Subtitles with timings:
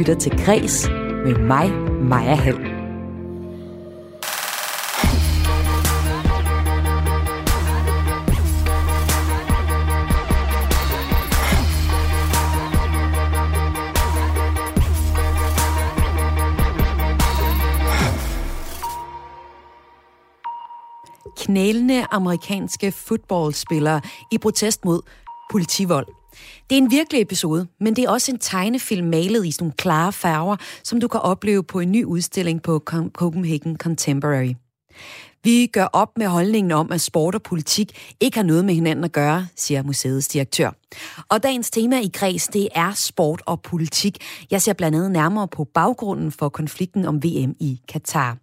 [0.00, 0.88] lytter til Græs
[1.24, 1.70] med mig,
[2.02, 2.58] Maja Hall.
[21.36, 25.00] knælende amerikanske fodboldspillere i protest mod
[25.50, 26.19] politivold.
[26.70, 29.74] Det er en virkelig episode, men det er også en tegnefilm malet i sådan nogle
[29.76, 32.82] klare farver, som du kan opleve på en ny udstilling på
[33.12, 34.54] Copenhagen Contemporary.
[35.44, 39.04] Vi gør op med holdningen om, at sport og politik ikke har noget med hinanden
[39.04, 40.70] at gøre, siger museets direktør.
[41.28, 44.18] Og dagens tema i Græs, det er sport og politik.
[44.50, 48.36] Jeg ser blandt andet nærmere på baggrunden for konflikten om VM i Katar.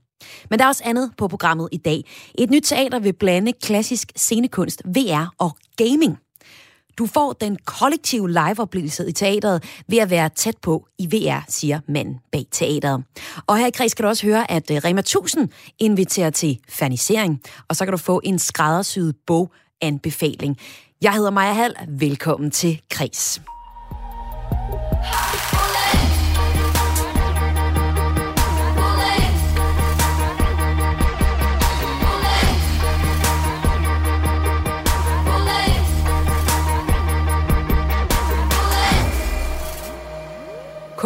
[0.49, 2.03] Men der er også andet på programmet i dag.
[2.37, 6.17] Et nyt teater vil blande klassisk scenekunst, VR og gaming.
[6.97, 11.79] Du får den kollektive liveoplevelse i teateret ved at være tæt på i VR, siger
[11.87, 13.03] manden bag teateret.
[13.47, 17.41] Og her i Kreds kan du også høre, at øh, Rema 1000 inviterer til fanisering,
[17.67, 20.57] og så kan du få en skræddersyet boganbefaling.
[21.01, 21.75] Jeg hedder Maja Hall.
[21.87, 23.41] Velkommen til Kres.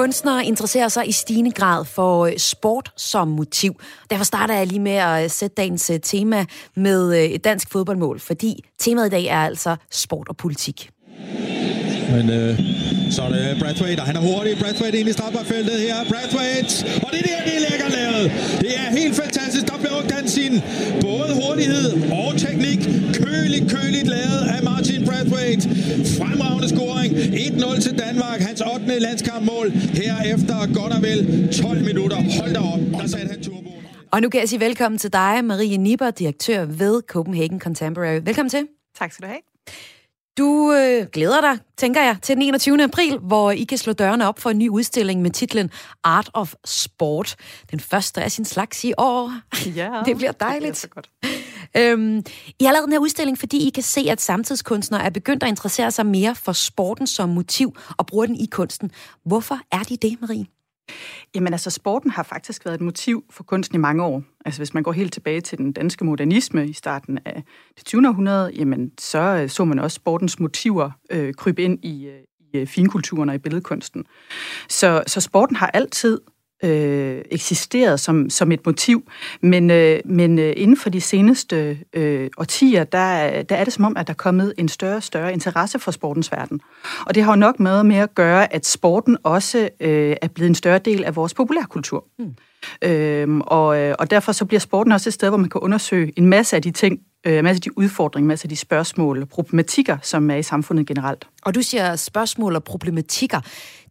[0.01, 3.81] Kunstnere interesserer sig i stigende grad for øh, sport som motiv.
[4.09, 8.19] Derfor starter jeg lige med at øh, sætte dagens øh, tema med et dansk fodboldmål,
[8.19, 10.89] fordi temaet i dag er altså sport og politik.
[12.15, 12.51] Men øh,
[13.15, 14.51] så er det Brathwaite, og han er hurtig.
[14.61, 15.95] Brathwaite ind i strafbarfeltet her.
[16.11, 16.71] Brathwaite,
[17.05, 18.25] og det der, det er lækkert lavet.
[18.63, 19.65] Det er helt fantastisk.
[19.71, 20.53] Der brugte han sin
[21.01, 21.87] både hurtighed
[22.21, 22.79] og teknik.
[23.23, 25.63] Køligt, køligt lavet af Martin Brathwaite.
[26.19, 27.11] Fremragende scoring.
[27.13, 28.39] 1-0 til Danmark.
[28.47, 28.99] Hans 8.
[28.99, 29.71] landskampmål.
[29.71, 31.19] Her efter godt og vel
[31.61, 32.17] 12 minutter.
[32.39, 32.79] Hold da op.
[33.01, 33.71] Der satte han turbo.
[34.11, 38.19] Og nu kan jeg sige velkommen til dig, Marie Nipper, direktør ved Copenhagen Contemporary.
[38.23, 38.67] Velkommen til.
[38.99, 39.50] Tak skal du have.
[40.37, 42.83] Du øh, glæder dig, tænker jeg, til den 21.
[42.83, 45.71] april, hvor I kan slå dørene op for en ny udstilling med titlen
[46.03, 47.35] Art of Sport.
[47.71, 49.33] Den første af sin slags i år.
[49.75, 50.69] Ja, det bliver dejligt.
[50.69, 51.09] Det så godt.
[51.77, 52.23] Øhm,
[52.59, 55.49] I har lavet den her udstilling, fordi I kan se, at samtidskunstnere er begyndt at
[55.49, 58.91] interessere sig mere for sporten som motiv og bruger den i kunsten.
[59.25, 60.45] Hvorfor er de det, Marie?
[61.35, 64.23] Jamen altså, sporten har faktisk været et motiv for kunsten i mange år.
[64.45, 67.43] Altså hvis man går helt tilbage til den danske modernisme i starten af
[67.77, 68.07] det 20.
[68.07, 72.19] århundrede, jamen så øh, så man også sportens motiver øh, krybe ind i, øh,
[72.53, 74.05] i øh, finkulturen og i billedkunsten.
[74.69, 76.19] Så, så sporten har altid
[76.63, 79.03] øh, eksisteret som, som et motiv,
[79.41, 83.85] men, øh, men øh, inden for de seneste øh, årtier, der, der er det som
[83.85, 86.61] om, at der er kommet en større og større interesse for sportens verden.
[87.05, 90.49] Og det har jo nok med med at gøre, at sporten også øh, er blevet
[90.49, 92.05] en større del af vores populærkultur.
[92.19, 92.35] Mm.
[92.81, 96.13] Øhm, og, øh, og derfor så bliver sporten også et sted, hvor man kan undersøge
[96.17, 98.55] en masse af de ting, øh, en masse af de udfordringer, en masse af de
[98.55, 101.27] spørgsmål og problematikker, som er i samfundet generelt.
[101.45, 103.39] Og du siger spørgsmål og problematikker.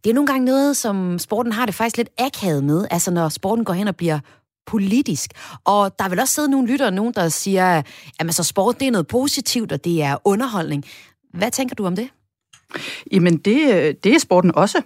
[0.03, 3.29] Det er nogle gange noget, som sporten har det faktisk lidt akavet med, altså når
[3.29, 4.19] sporten går hen og bliver
[4.65, 5.31] politisk.
[5.65, 7.85] Og der vil også sidde nogle lyttere, nogen der siger, at
[8.19, 10.85] altså, sport det er noget positivt, og det er underholdning.
[11.33, 12.09] Hvad tænker du om det?
[13.11, 14.81] Jamen, det, det er sporten også.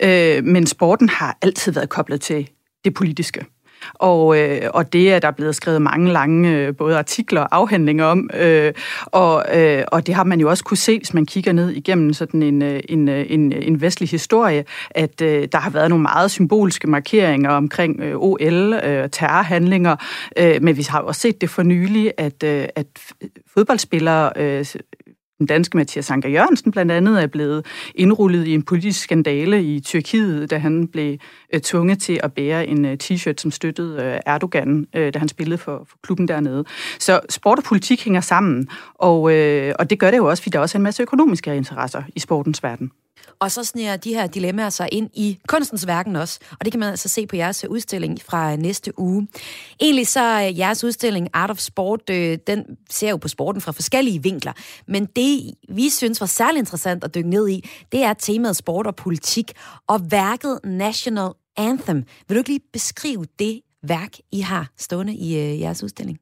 [0.00, 2.48] Øh, men sporten har altid været koblet til
[2.84, 3.44] det politiske.
[3.94, 8.04] Og, øh, og det er der blevet skrevet mange lange øh, både artikler og afhandlinger
[8.04, 8.72] om, øh,
[9.06, 12.12] og, øh, og det har man jo også kunne se, hvis man kigger ned igennem
[12.12, 15.88] sådan en, øh, en, øh, en, øh, en vestlig historie, at øh, der har været
[15.88, 19.96] nogle meget symbolske markeringer omkring øh, OL og øh, terrorhandlinger,
[20.38, 22.86] øh, men vi har jo også set det for nylig, at, øh, at
[23.54, 24.64] fodboldspillere øh,
[25.40, 29.80] den danske Mathias Anker Jørgensen blandt andet er blevet indrullet i en politisk skandale i
[29.80, 31.16] Tyrkiet, da han blev
[31.52, 35.28] øh, tvunget til at bære en øh, t-shirt, som støttede øh, Erdogan, øh, da han
[35.28, 36.64] spillede for, for klubben dernede.
[36.98, 40.52] Så sport og politik hænger sammen, og, øh, og det gør det jo også, fordi
[40.52, 42.90] der også er en masse økonomiske interesser i sportens verden.
[43.40, 46.38] Og så sniger de her dilemmaer sig ind i kunstens verden også.
[46.50, 49.28] Og det kan man altså se på jeres udstilling fra næste uge.
[49.80, 53.72] Egentlig så er jeres udstilling Art of Sport, øh, den ser jo på sporten fra
[53.72, 54.52] forskellige vinkler.
[54.88, 58.86] Men det, vi synes var særlig interessant at dykke ned i, det er temaet sport
[58.86, 59.52] og politik.
[59.86, 61.30] Og værket National
[61.60, 62.04] Anthem.
[62.28, 66.18] Vil du ikke lige beskrive det værk, I har stående i øh, jeres udstilling?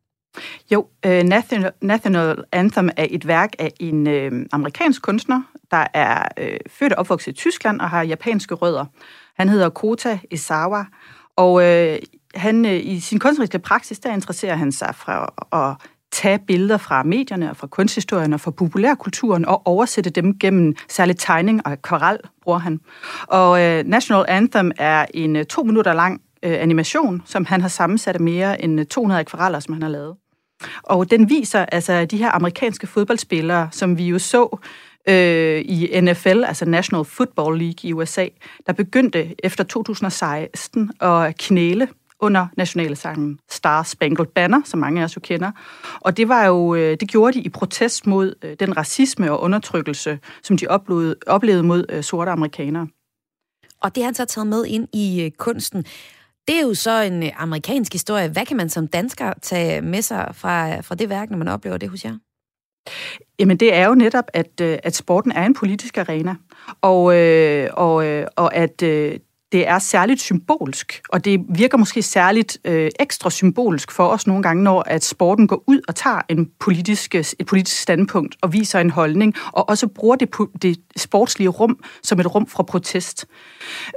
[0.72, 5.86] Jo, øh, uh, National, National Anthem er et værk af en øh, amerikansk kunstner, der
[5.94, 8.84] er øh, født og opvokset i Tyskland og har japanske rødder.
[9.36, 10.84] Han hedder Kota Isawa,
[11.36, 11.98] og øh,
[12.34, 15.76] han øh, i sin kunstneriske praksis, der interesserer han sig for at
[16.12, 21.20] tage billeder fra medierne og fra kunsthistorien og fra populærkulturen og oversætte dem gennem særligt
[21.20, 22.80] tegning og akvarel, bruger han.
[23.22, 27.68] Og øh, National Anthem er en øh, to minutter lang øh, animation, som han har
[27.68, 30.16] sammensat af mere end øh, 200 akvareller, som han har lavet.
[30.82, 34.58] Og den viser altså de her amerikanske fodboldspillere, som vi jo så
[35.08, 38.26] øh, i NFL, altså National Football League i USA,
[38.66, 41.88] der begyndte efter 2016 at knæle
[42.20, 45.50] under nationalsangen Star Spangled Banner, som mange af os jo kender.
[46.00, 49.40] Og det var jo øh, det gjorde de i protest mod øh, den racisme og
[49.40, 52.88] undertrykkelse, som de oplevede, oplevede mod øh, sorte amerikanere.
[53.82, 55.84] Og det har han så taget med ind i kunsten.
[56.48, 58.28] Det er jo så en amerikansk historie.
[58.28, 61.76] Hvad kan man som dansker tage med sig fra, fra det værk, når man oplever
[61.76, 62.16] det hos jer?
[63.38, 66.34] Jamen det er jo netop, at, at sporten er en politisk arena,
[66.80, 67.02] og,
[67.72, 67.94] og,
[68.36, 68.82] og at
[69.52, 74.42] det er særligt symbolsk, og det virker måske særligt øh, ekstra symbolsk for os nogle
[74.42, 78.80] gange, når at sporten går ud og tager en politisk, et politisk standpunkt og viser
[78.80, 80.28] en holdning, og også bruger det,
[80.62, 83.26] det sportslige rum som et rum fra protest.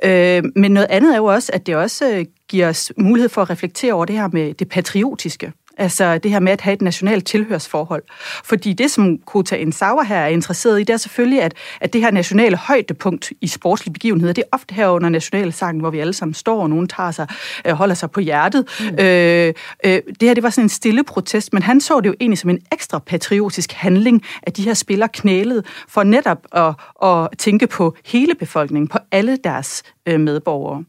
[0.03, 3.41] Øh, men noget andet er jo også, at det også øh, giver os mulighed for
[3.41, 5.53] at reflektere over det her med det patriotiske.
[5.77, 8.03] Altså det her med at have et nationalt tilhørsforhold.
[8.43, 12.01] Fordi det, som Kota Insauer her er interesseret i, det er selvfølgelig, at, at det
[12.01, 16.13] her nationale højdepunkt i sportslige begivenheder, det er ofte her under nationalsangen, hvor vi alle
[16.13, 17.27] sammen står, og nogen tager sig,
[17.65, 18.67] øh, holder sig på hjertet.
[18.79, 18.85] Mm.
[18.99, 19.53] Øh,
[19.85, 22.37] øh, det her, det var sådan en stille protest, men han så det jo egentlig
[22.37, 26.73] som en ekstra patriotisk handling, at de her spillere knælede for netop at,
[27.03, 30.83] at tænke på hele befolkningen, på alle deres øh, medborgere.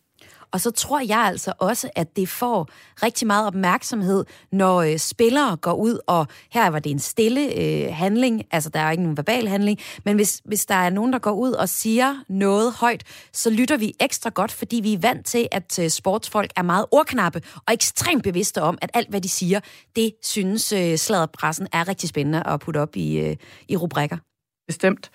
[0.52, 2.68] Og så tror jeg altså også, at det får
[3.02, 7.94] rigtig meget opmærksomhed, når øh, spillere går ud, og her var det en stille øh,
[7.94, 11.18] handling, altså der er ikke nogen verbal handling, men hvis, hvis der er nogen, der
[11.18, 15.26] går ud og siger noget højt, så lytter vi ekstra godt, fordi vi er vant
[15.26, 19.28] til, at øh, sportsfolk er meget ordknappe og ekstremt bevidste om, at alt, hvad de
[19.28, 19.60] siger,
[19.96, 23.36] det synes øh, sladderpressen er rigtig spændende at putte op i, øh,
[23.68, 24.16] i rubrikker.
[24.66, 25.10] Bestemt.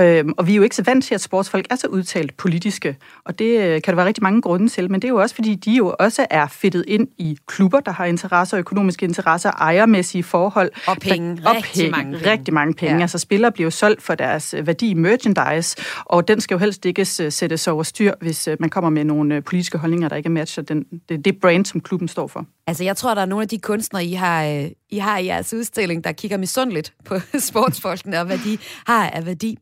[0.00, 2.96] Øhm, og vi er jo ikke så vant til, at sportsfolk er så udtalt politiske,
[3.24, 5.34] og det øh, kan der være rigtig mange grunde til, men det er jo også,
[5.34, 10.24] fordi de jo også er fedtet ind i klubber, der har interesser, økonomiske interesser, ejermæssige
[10.24, 10.70] forhold.
[10.86, 12.30] Og penge, der, og rigtig penge, mange penge.
[12.30, 12.94] Rigtig mange penge.
[12.94, 13.00] Ja.
[13.00, 16.58] Altså spillere bliver jo solgt for deres øh, værdi i merchandise, og den skal jo
[16.58, 20.28] helst ikke øh, sættes over styr, hvis man kommer med nogle politiske holdninger, der ikke
[20.28, 22.46] matcher den, det, det brand, som klubben står for.
[22.66, 24.42] Altså, jeg tror, der er nogle af de kunstnere, I har,
[24.90, 29.26] I har i jeres udstilling, der kigger misundeligt på sportsfolkene og hvad de har af
[29.26, 29.58] værdi.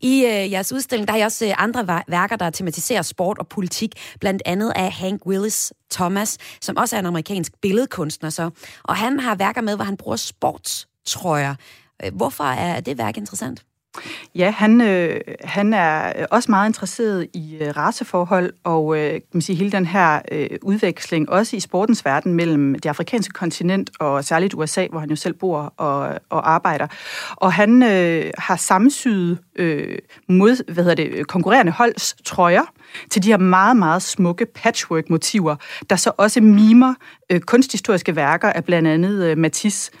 [0.00, 3.48] I øh, jeres udstilling, der er I også øh, andre værker, der tematiserer sport og
[3.48, 3.90] politik,
[4.20, 8.30] blandt andet af Hank Willis Thomas, som også er en amerikansk billedkunstner.
[8.30, 8.50] Så.
[8.82, 11.54] Og han har værker med, hvor han bruger sportstrøjer.
[12.04, 13.64] Øh, hvorfor er det værk interessant?
[14.34, 19.22] Ja, han, øh, han er øh, også meget interesseret i øh, raceforhold og øh, kan
[19.32, 23.90] man sige, hele den her øh, udveksling, også i sportens verden mellem det afrikanske kontinent
[24.00, 26.86] og særligt USA, hvor han jo selv bor og, og arbejder.
[27.36, 29.98] Og han øh, har sammensyet øh,
[30.28, 32.62] mod hvad hedder det, konkurrerende holds trøjer
[33.10, 35.56] til de her meget, meget smukke patchwork-motiver,
[35.90, 36.94] der så også mimer
[37.30, 39.92] øh, kunsthistoriske værker af blandt andet øh, Matisse.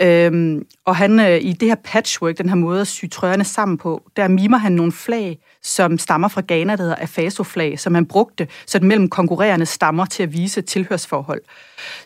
[0.00, 3.78] Øhm, og han øh, i det her patchwork, den her måde at sy trøjerne sammen
[3.78, 8.06] på, der mimer han nogle flag, som stammer fra Ghana, der hedder Afaso-flag, som han
[8.06, 11.40] brugte sådan mellem konkurrerende stammer til at vise tilhørsforhold.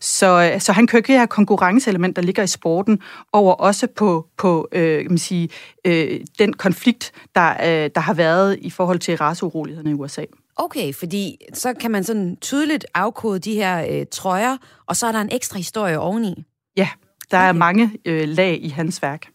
[0.01, 2.99] Så, øh, så han kører det her konkurrenceelement, der ligger i sporten,
[3.33, 5.49] over også på, på øh, kan man sige,
[5.85, 10.25] øh, den konflikt, der, øh, der har været i forhold til raceurolighederne i USA.
[10.57, 15.13] Okay, fordi så kan man sådan tydeligt afkode de her øh, trøjer, og så er
[15.13, 16.45] der en ekstra historie oveni.
[16.77, 16.89] Ja,
[17.35, 17.49] der okay.
[17.49, 19.27] er mange øh, lag i hans værk.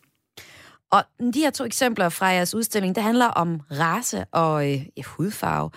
[0.91, 1.03] Og
[1.33, 5.69] de her to eksempler fra jeres udstilling, det handler om race og øh, hudfarve.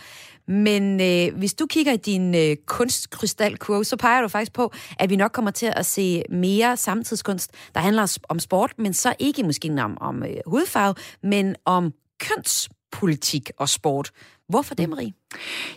[0.49, 5.11] Men øh, hvis du kigger i din øh, kunstkrystalkurve, så peger du faktisk på, at
[5.11, 9.43] vi nok kommer til at se mere samtidskunst, der handler om sport, men så ikke
[9.43, 14.11] måske om, om øh, hudfarve, men om kønspolitik og sport.
[14.52, 15.12] Hvorfor det, Marie?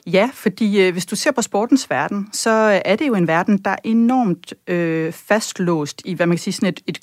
[0.07, 3.57] Ja, fordi øh, hvis du ser på sportens verden, så er det jo en verden,
[3.57, 6.99] der er enormt øh, fastlåst i, hvad man kan sige, sådan et, et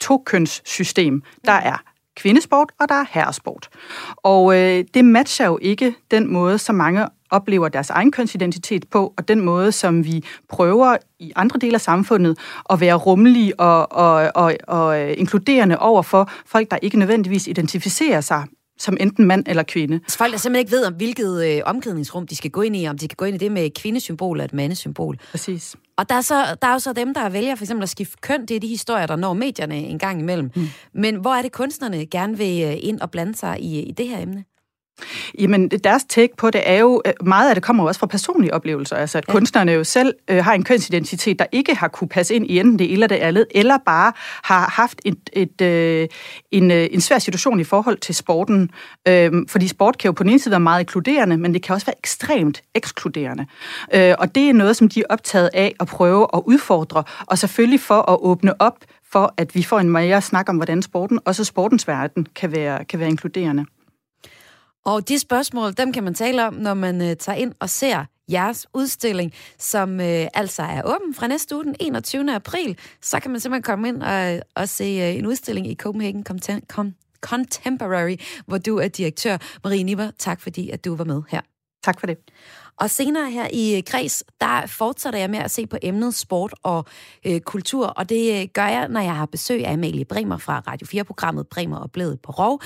[0.00, 1.22] tokønssystem.
[1.44, 1.82] Der er
[2.16, 3.68] kvindesport, og der er herresport.
[4.16, 9.14] Og øh, det matcher jo ikke den måde, som mange oplever deres egen kønsidentitet på,
[9.16, 12.38] og den måde, som vi prøver i andre dele af samfundet
[12.70, 18.20] at være rummelige og, og, og, og inkluderende over for folk, der ikke nødvendigvis identificerer
[18.20, 18.46] sig
[18.78, 20.00] som enten mand eller kvinde.
[20.08, 22.86] Så folk, der simpelthen ikke ved, om hvilket øh, omklædningsrum de skal gå ind i,
[22.86, 25.18] om de kan gå ind i det med et kvindesymbol eller et mandesymbol.
[25.30, 25.76] Præcis.
[25.96, 28.16] Og der er, så, der er jo så dem, der vælger for eksempel at skifte
[28.20, 28.46] køn.
[28.46, 30.50] Det er de historier, der når medierne en gang imellem.
[30.56, 30.68] Mm.
[30.94, 34.08] Men hvor er det kunstnerne gerne vil øh, ind og blande sig i, i det
[34.08, 34.44] her emne?
[35.38, 38.54] Jamen, deres take på det er jo, øh, meget af det kommer også fra personlige
[38.54, 39.32] oplevelser, altså at ja.
[39.32, 42.78] kunstnerne jo selv øh, har en kønsidentitet, der ikke har kunne passe ind i enten
[42.78, 46.08] det eller det andet, eller bare har haft et, et, øh,
[46.50, 48.70] en, øh, en svær situation i forhold til sporten.
[49.08, 51.74] Øh, fordi sport kan jo på den ene side være meget inkluderende, men det kan
[51.74, 53.46] også være ekstremt ekskluderende.
[53.94, 57.38] Øh, og det er noget, som de er optaget af at prøve at udfordre, og
[57.38, 58.78] selvfølgelig for at åbne op
[59.12, 62.84] for, at vi får en mere snak om, hvordan sporten, også sportens verden, kan være,
[62.84, 63.64] kan være inkluderende.
[64.84, 68.04] Og de spørgsmål, dem kan man tale om, når man øh, tager ind og ser
[68.32, 72.34] jeres udstilling, som øh, altså er åben fra næste uge, den 21.
[72.34, 72.78] april.
[73.02, 76.24] Så kan man simpelthen komme ind og, og se øh, en udstilling i Copenhagen
[76.72, 79.36] Com- Contemporary, hvor du er direktør.
[79.64, 81.40] Marie Nipper, tak fordi at du var med her.
[81.82, 82.18] Tak for det.
[82.76, 86.54] Og senere her i øh, Kreds, der fortsætter jeg med at se på emnet sport
[86.62, 86.84] og
[87.26, 90.62] øh, kultur, og det øh, gør jeg, når jeg har besøg af Amalie Bremer fra
[90.66, 92.60] Radio 4-programmet Bremer og Blevet på Rov.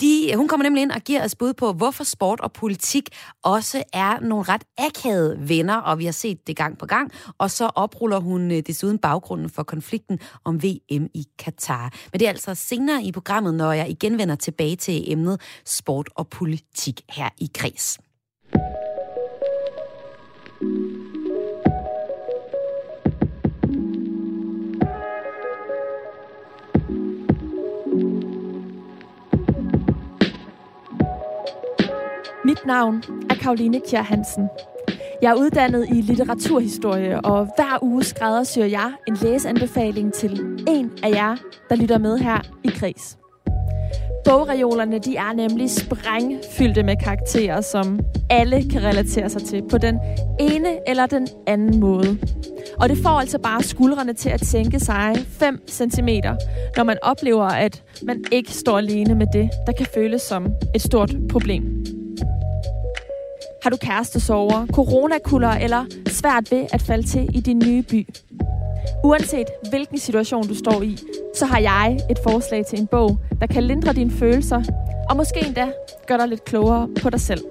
[0.00, 3.08] De, hun kommer nemlig ind og giver os bud på, hvorfor sport og politik
[3.42, 7.12] også er nogle ret akavede venner, og vi har set det gang på gang.
[7.38, 11.94] Og så opruller hun øh, desuden baggrunden for konflikten om VM i Katar.
[12.12, 16.08] Men det er altså senere i programmet, når jeg igen vender tilbage til emnet sport
[16.14, 17.98] og politik her i Kreds.
[32.50, 34.48] Mit navn er Karoline Kjær Hansen.
[35.22, 41.10] Jeg er uddannet i litteraturhistorie, og hver uge skræddersyr jeg en læseanbefaling til en af
[41.10, 41.36] jer,
[41.68, 43.18] der lytter med her i Kris.
[44.24, 49.98] Bogreolerne de er nemlig sprængfyldte med karakterer, som alle kan relatere sig til på den
[50.40, 52.18] ene eller den anden måde.
[52.80, 56.08] Og det får altså bare skuldrene til at tænke sig 5 cm,
[56.76, 60.82] når man oplever, at man ikke står alene med det, der kan føles som et
[60.82, 61.99] stort problem.
[63.62, 68.08] Har du kærestesover, coronakuller eller svært ved at falde til i din nye by?
[69.04, 70.98] Uanset hvilken situation du står i,
[71.36, 74.62] så har jeg et forslag til en bog, der kan lindre dine følelser,
[75.10, 75.72] og måske endda
[76.06, 77.44] gøre dig lidt klogere på dig selv.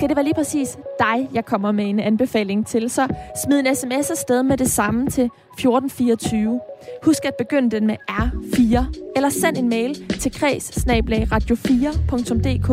[0.00, 3.06] Skal det være lige præcis dig, jeg kommer med en anbefaling til, så
[3.44, 6.60] smid en sms afsted med det samme til 1424.
[7.04, 8.84] Husk at begynde den med R4,
[9.16, 12.66] eller send en mail til kreds radio4.dk,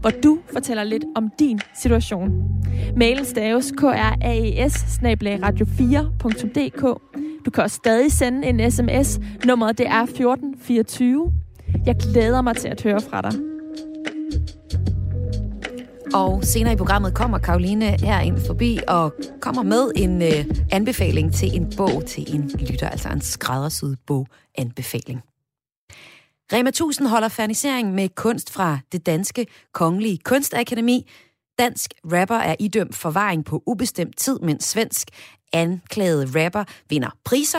[0.00, 2.30] hvor du fortæller lidt om din situation.
[2.96, 4.16] Mailen staves kraes
[5.44, 6.82] radio4.dk.
[7.44, 9.20] Du kan også stadig sende en sms.
[9.44, 11.32] Nummeret det er 1424.
[11.86, 13.53] Jeg glæder mig til at høre fra dig.
[16.06, 16.14] Mm.
[16.14, 21.34] Og senere i programmet kommer Karoline her ind forbi og kommer med en øh, anbefaling
[21.34, 25.22] til en bog til en lytter, altså en skræddersyet boganbefaling.
[26.52, 31.10] Rema 1000 holder fernisering med kunst fra det danske kongelige kunstakademi.
[31.58, 35.08] Dansk rapper er idømt forvaring på ubestemt tid, mens svensk
[35.54, 37.58] anklagede rapper vinder priser.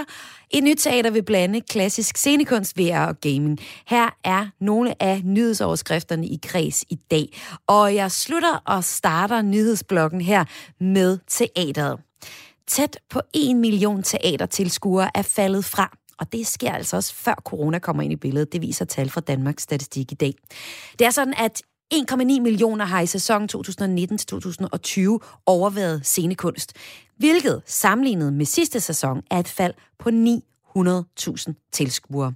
[0.51, 3.59] Et nyt teater vil blande klassisk scenekunst, VR og gaming.
[3.87, 7.37] Her er nogle af nyhedsoverskrifterne i kreds i dag.
[7.67, 10.45] Og jeg slutter og starter nyhedsblokken her
[10.79, 11.99] med teateret.
[12.67, 17.79] Tæt på en million teatertilskuere er faldet fra og det sker altså også før corona
[17.79, 18.53] kommer ind i billedet.
[18.53, 20.33] Det viser tal fra Danmarks Statistik i dag.
[20.99, 21.61] Det er sådan, at
[21.93, 26.73] 1,9 millioner har i sæsonen 2019-2020 overværet scenekunst,
[27.17, 32.33] hvilket sammenlignet med sidste sæson er et fald på 900.000 tilskuere.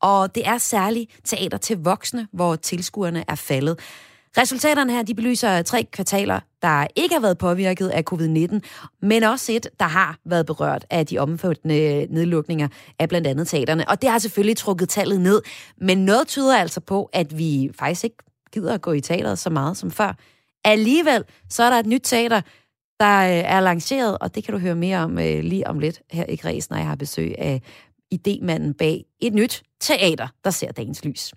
[0.00, 3.78] Og det er særligt teater til voksne, hvor tilskuerne er faldet.
[4.38, 8.60] Resultaterne her de belyser tre kvartaler, der ikke har været påvirket af covid-19,
[9.02, 12.68] men også et, der har været berørt af de omfattende øh, nedlukninger
[12.98, 13.88] af blandt andet teaterne.
[13.88, 15.42] Og det har selvfølgelig trukket tallet ned,
[15.80, 18.16] men noget tyder altså på, at vi faktisk ikke
[18.52, 20.12] gider at gå i teateret så meget som før.
[20.64, 22.40] Alligevel, så er der et nyt teater,
[23.00, 26.02] der øh, er lanceret, og det kan du høre mere om øh, lige om lidt
[26.10, 27.62] her i Græs, når jeg har besøg af
[28.14, 31.32] idémanden bag et nyt teater, der ser dagens lys.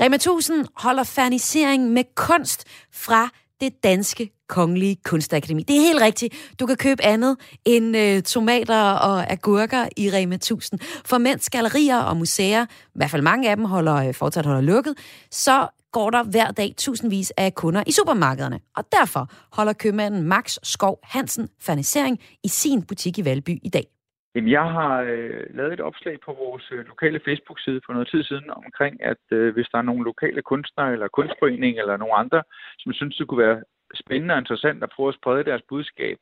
[0.00, 3.28] Rema 1000 holder fernisering med kunst fra
[3.60, 5.62] det danske kongelige kunstakademi.
[5.62, 6.34] Det er helt rigtigt.
[6.60, 10.80] Du kan købe andet end øh, tomater og agurker i Rema 1000.
[11.04, 14.60] For mens gallerier og museer, i hvert fald mange af dem holder, øh, fortsat holder
[14.60, 14.94] lukket,
[15.30, 18.58] så går der hver dag tusindvis af kunder i supermarkederne.
[18.76, 19.22] Og derfor
[19.56, 23.86] holder købmanden Max Skov Hansen fernisering i sin butik i Valby i dag.
[24.34, 28.22] Jamen, jeg har øh, lavet et opslag på vores øh, lokale Facebook-side for noget tid
[28.24, 32.42] siden omkring, at øh, hvis der er nogle lokale kunstnere eller kunstforening eller nogle andre,
[32.78, 33.62] som synes, det kunne være
[33.94, 36.18] spændende og interessant at prøve at sprede deres budskab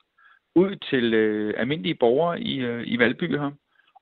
[0.54, 3.50] ud til øh, almindelige borgere i, øh, i Valby her,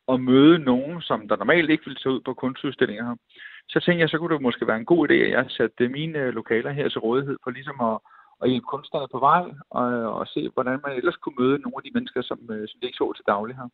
[0.06, 3.16] og møde nogen, som der normalt ikke ville tage ud på kunstudstillinger her,
[3.68, 6.18] så tænkte jeg, så kunne det måske være en god idé, at jeg satte mine
[6.18, 7.98] øh, lokaler her til rådighed for ligesom at,
[8.42, 9.86] at hjælpe kunstnerne på vej og,
[10.18, 12.86] og se, hvordan man ellers kunne møde nogle af de mennesker, som, øh, som de
[12.86, 13.68] ikke så til daglig her.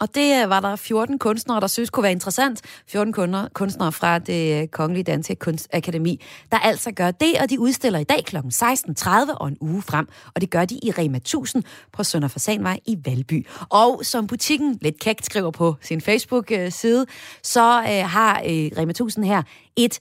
[0.00, 2.62] Og det øh, var der 14 kunstnere, der synes kunne være interessant.
[2.86, 3.14] 14
[3.54, 6.20] kunstnere fra det øh, Kongelige Danske Kunstakademi,
[6.52, 8.36] der altså gør det, og de udstiller i dag kl.
[8.36, 10.08] 16.30 og en uge frem.
[10.34, 11.62] Og det gør de i Rema 1000
[11.92, 13.46] på Sønder Fasanvej i Valby.
[13.68, 17.06] Og som butikken lidt kægt skriver på sin Facebook-side,
[17.42, 18.40] så øh, har
[18.78, 19.42] Rema 1000 her
[19.76, 20.00] et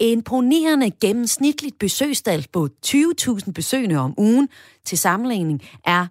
[0.00, 4.48] imponerende gennemsnitligt besøgstal på 20.000 besøgende om ugen.
[4.84, 6.06] Til sammenligning er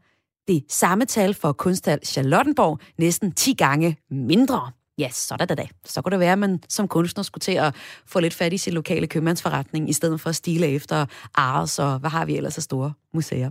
[0.54, 4.72] det samme tal for kunsthal Charlottenborg næsten 10 gange mindre.
[4.98, 5.68] Ja, så da det da.
[5.86, 8.58] Så kunne det være, at man som kunstner skulle til at få lidt fat i
[8.58, 11.06] sin lokale købmandsforretning, i stedet for at stile efter
[11.36, 13.50] Ars og hvad har vi ellers af store museer.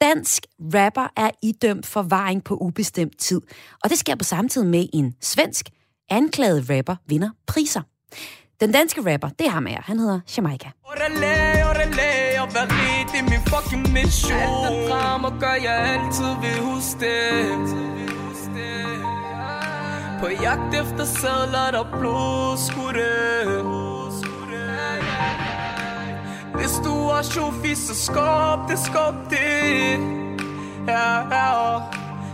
[0.00, 3.40] Dansk rapper er idømt forvaring på ubestemt tid,
[3.84, 5.70] og det sker på samme tid med en svensk
[6.10, 7.82] anklaget rapper vinder priser.
[8.62, 9.80] Den danske rapper, det er ham her.
[9.84, 10.70] Han hedder Jamaica.
[10.84, 12.66] Orale, orale, og vær
[13.12, 14.38] det er min fucking mission.
[14.38, 17.92] Alt det drama gør jeg altid ved huske det.
[20.20, 23.10] På jagt efter sædler, der blodskudte.
[26.54, 29.98] Hvis du er sjofi, så skub det, skub det.
[30.88, 31.80] Ja, ja,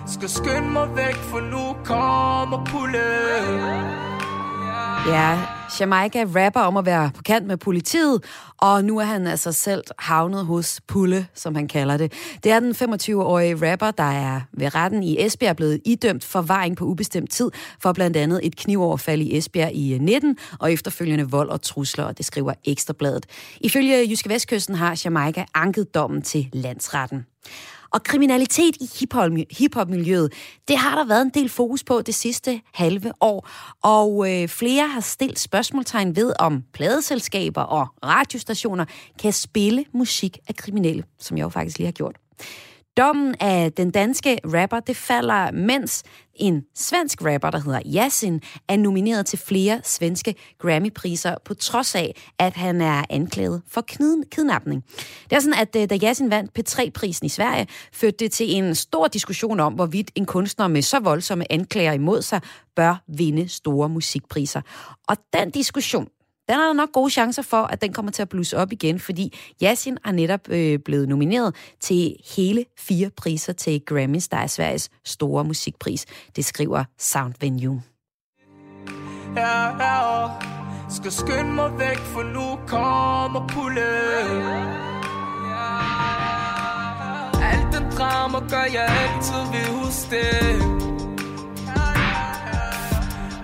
[0.06, 4.17] skal skynde mig væk, for nu kommer pulle.
[5.08, 5.42] Ja,
[5.80, 8.24] Jamaica rapper om at være på kant med politiet,
[8.58, 12.12] og nu er han altså selv havnet hos Pulle, som han kalder det.
[12.44, 16.84] Det er den 25-årige rapper, der er ved retten i Esbjerg blevet idømt forvaring på
[16.84, 17.50] ubestemt tid
[17.82, 22.04] for blandt andet et knivoverfald i Esbjerg i øh, 19 og efterfølgende vold og trusler,
[22.04, 23.26] og det skriver Ekstrabladet.
[23.60, 27.26] Ifølge Jyske Vestkysten har Jamaica anket dommen til landsretten.
[27.90, 28.88] Og kriminalitet i
[29.50, 30.32] hiphop-miljøet,
[30.68, 33.48] det har der været en del fokus på det sidste halve år.
[33.82, 38.84] Og øh, flere har stillet spørgsmålstegn ved, om pladeselskaber og radiostationer
[39.18, 42.16] kan spille musik af kriminelle, som jeg jo faktisk lige har gjort.
[42.98, 46.02] Dommen af den danske rapper, det falder, mens
[46.34, 52.14] en svensk rapper, der hedder Yasin, er nomineret til flere svenske Grammy-priser, på trods af,
[52.38, 53.80] at han er anklaget for
[54.30, 54.84] kidnapning.
[55.30, 58.74] Det er sådan, at øh, da Yasin vandt P3-prisen i Sverige, førte det til en
[58.74, 62.40] stor diskussion om, hvorvidt en kunstner med så voldsomme anklager imod sig
[62.76, 64.60] bør vinde store musikpriser.
[65.08, 66.08] Og den diskussion,
[66.48, 69.00] den er der nok gode chancer for, at den kommer til at blusse op igen,
[69.00, 74.46] fordi Yasin er netop øh, blevet nomineret til hele fire priser til Grammys, der er
[74.46, 76.06] Sveriges store musikpris.
[76.36, 77.82] Det skriver Sound Venue.
[79.36, 80.28] Ja, ja,
[80.90, 83.88] skal skynde mig væk, for nu kommer pulle.
[87.52, 90.62] Alt den drama gør jeg altid ved huske det.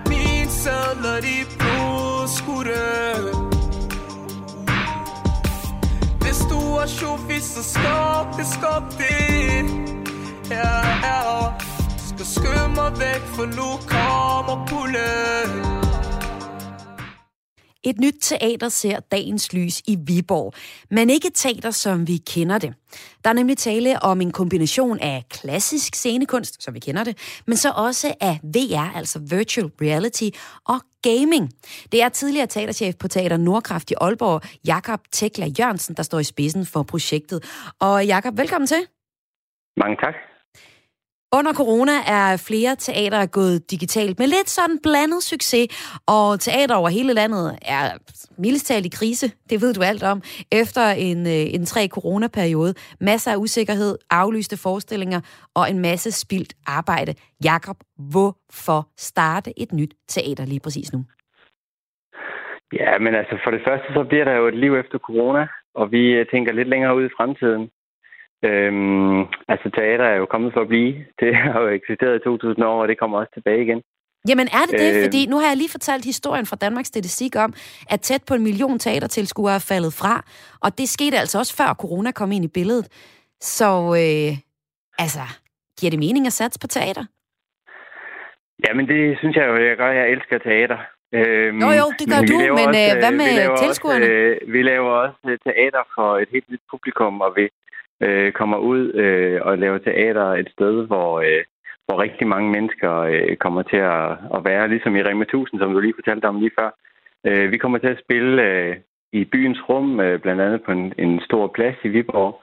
[0.09, 1.84] Min sædler, de skutte
[2.35, 2.43] hvis
[6.19, 9.01] Det store sjofi, så skub det, skub
[10.49, 11.21] Ja, ja.
[11.97, 15.75] Skal skynde væk, for nu kommer pullen
[17.85, 20.53] et nyt teater ser dagens lys i Viborg,
[20.91, 22.73] men ikke teater, som vi kender det.
[23.23, 27.17] Der er nemlig tale om en kombination af klassisk scenekunst, som vi kender det,
[27.47, 30.29] men så også af VR, altså virtual reality,
[30.65, 31.45] og gaming.
[31.91, 36.23] Det er tidligere teaterchef på Teater Nordkraft i Aalborg, Jakob Tekla Jørgensen, der står i
[36.23, 37.39] spidsen for projektet.
[37.79, 38.81] Og Jakob, velkommen til.
[39.77, 40.15] Mange tak.
[41.37, 45.67] Under corona er flere teater gået digitalt med lidt sådan blandet succes,
[46.15, 47.45] og teater over hele landet
[47.75, 47.85] er
[48.43, 50.21] mildestalt i krise, det ved du alt om,
[50.61, 52.73] efter en, øh, en tre coronaperiode.
[53.01, 55.21] Masser af usikkerhed, aflyste forestillinger
[55.55, 57.13] og en masse spildt arbejde.
[57.43, 57.77] Jakob,
[58.11, 60.99] hvorfor starte et nyt teater lige præcis nu?
[62.73, 65.91] Ja, men altså for det første, så bliver der jo et liv efter corona, og
[65.91, 67.69] vi øh, tænker lidt længere ud i fremtiden.
[68.47, 69.19] Øhm,
[69.53, 70.93] altså teater er jo kommet for at blive.
[71.19, 73.81] Det har jo eksisteret i 2000 år, og det kommer også tilbage igen.
[74.29, 74.95] Jamen er det det?
[74.95, 77.53] Øh, Fordi nu har jeg lige fortalt historien fra Danmarks Statistik om,
[77.89, 80.23] at tæt på en million teatertilskuere er faldet fra.
[80.61, 82.87] Og det skete altså også før corona kom ind i billedet.
[83.41, 83.69] Så
[84.03, 84.31] øh,
[85.03, 85.25] altså,
[85.79, 87.05] giver det mening at satse på teater?
[88.67, 89.91] Jamen det synes jeg jo, jeg gør.
[89.91, 90.77] Jeg elsker teater.
[91.13, 94.05] Øhm, jo, jo, det gør men du, men også, øh, hvad med tilskuerne?
[94.05, 97.49] Også, øh, vi laver også teater for et helt nyt publikum, og vi
[98.03, 101.43] øh, kommer ud øh, og laver teater et sted, hvor, øh,
[101.85, 105.73] hvor rigtig mange mennesker øh, kommer til at, at være, ligesom i Rema 1000, som
[105.73, 106.69] du lige fortalte om lige før.
[107.27, 108.75] Øh, vi kommer til at spille øh,
[109.13, 112.41] i byens rum, øh, blandt andet på en, en stor plads i Viborg.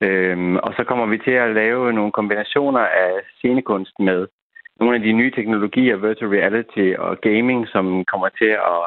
[0.00, 4.26] Øhm, og så kommer vi til at lave nogle kombinationer af scenekunst med
[4.80, 8.82] nogle af de nye teknologier, virtual reality og gaming, som kommer til at,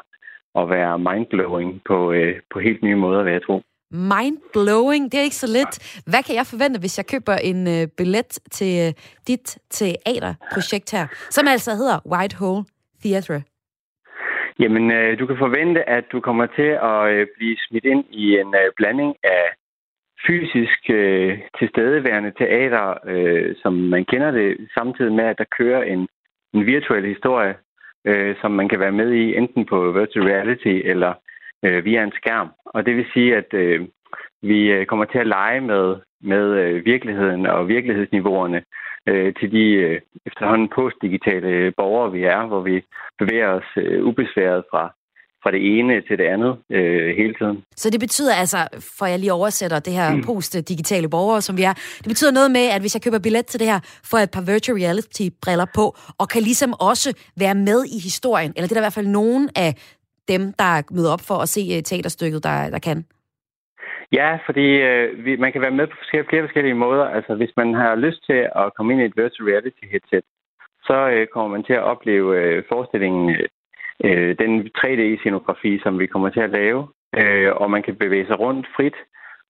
[0.59, 3.61] at være mindblowing på, øh, på helt nye måder, vil jeg tro.
[3.91, 6.03] Mind-blowing, det er ikke så lidt.
[6.05, 8.93] Hvad kan jeg forvente, hvis jeg køber en øh, billet til øh,
[9.27, 12.63] dit teaterprojekt her, som altså hedder White Hole
[13.03, 13.41] Theatre?
[14.59, 18.39] Jamen, øh, du kan forvente, at du kommer til at øh, blive smidt ind i
[18.41, 19.45] en øh, blanding af
[20.27, 26.07] fysisk øh, tilstedeværende teater, øh, som man kender det, samtidig med, at der kører en,
[26.53, 27.55] en virtuel historie,
[28.05, 31.13] øh, som man kan være med i, enten på virtual reality eller
[31.65, 32.49] øh, via en skærm.
[32.65, 33.87] Og det vil sige, at øh,
[34.41, 38.61] vi øh, kommer til at lege med, med øh, virkeligheden og virkelighedsniveauerne
[39.07, 42.81] øh, til de øh, efterhånden postdigitale borgere, vi er, hvor vi
[43.19, 44.93] bevæger os øh, ubesværet fra
[45.43, 47.57] fra det ene til det andet øh, hele tiden.
[47.75, 48.57] Så det betyder altså,
[48.97, 50.23] for jeg lige oversætter det her mm.
[50.23, 53.59] post-digitale borgere, som vi er, det betyder noget med, at hvis jeg køber billet til
[53.59, 57.79] det her, får jeg et par virtual reality-briller på, og kan ligesom også være med
[57.85, 59.96] i historien, eller det er der i hvert fald nogen af
[60.27, 63.05] dem, der møder op for at se øh, teaterstykket, der, der kan.
[64.11, 67.05] Ja, fordi øh, vi, man kan være med på forskellige, flere forskellige måder.
[67.05, 70.25] Altså, hvis man har lyst til at komme ind i et virtual reality headset,
[70.87, 73.35] så øh, kommer man til at opleve øh, forestillingen
[74.05, 76.87] øh, den 3D-scenografi, som vi kommer til at lave.
[77.19, 78.97] Øh, og man kan bevæge sig rundt frit,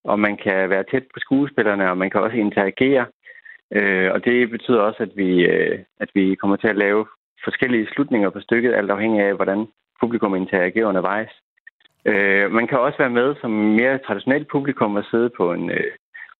[0.04, 3.06] og man kan være tæt på skuespillerne, og man kan også interagere.
[3.72, 7.06] Øh, og det betyder også, at vi, øh, at vi kommer til at lave
[7.44, 9.68] forskellige slutninger på stykket, alt afhængig af, hvordan
[10.02, 11.32] publikum interagerer undervejs.
[12.06, 15.92] Øh, man kan også være med som mere traditionelt publikum og sidde på en, øh,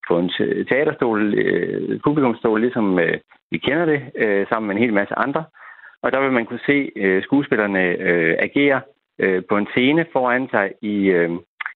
[0.08, 0.30] på en
[0.70, 3.18] teaterstol, øh, publikumstol, ligesom øh,
[3.52, 5.44] vi kender det, øh, sammen med en hel masse andre.
[6.04, 8.82] Og der vil man kunne se øh, skuespillerne øh, agere
[9.20, 11.32] øh, på en scene foran sig i, øh,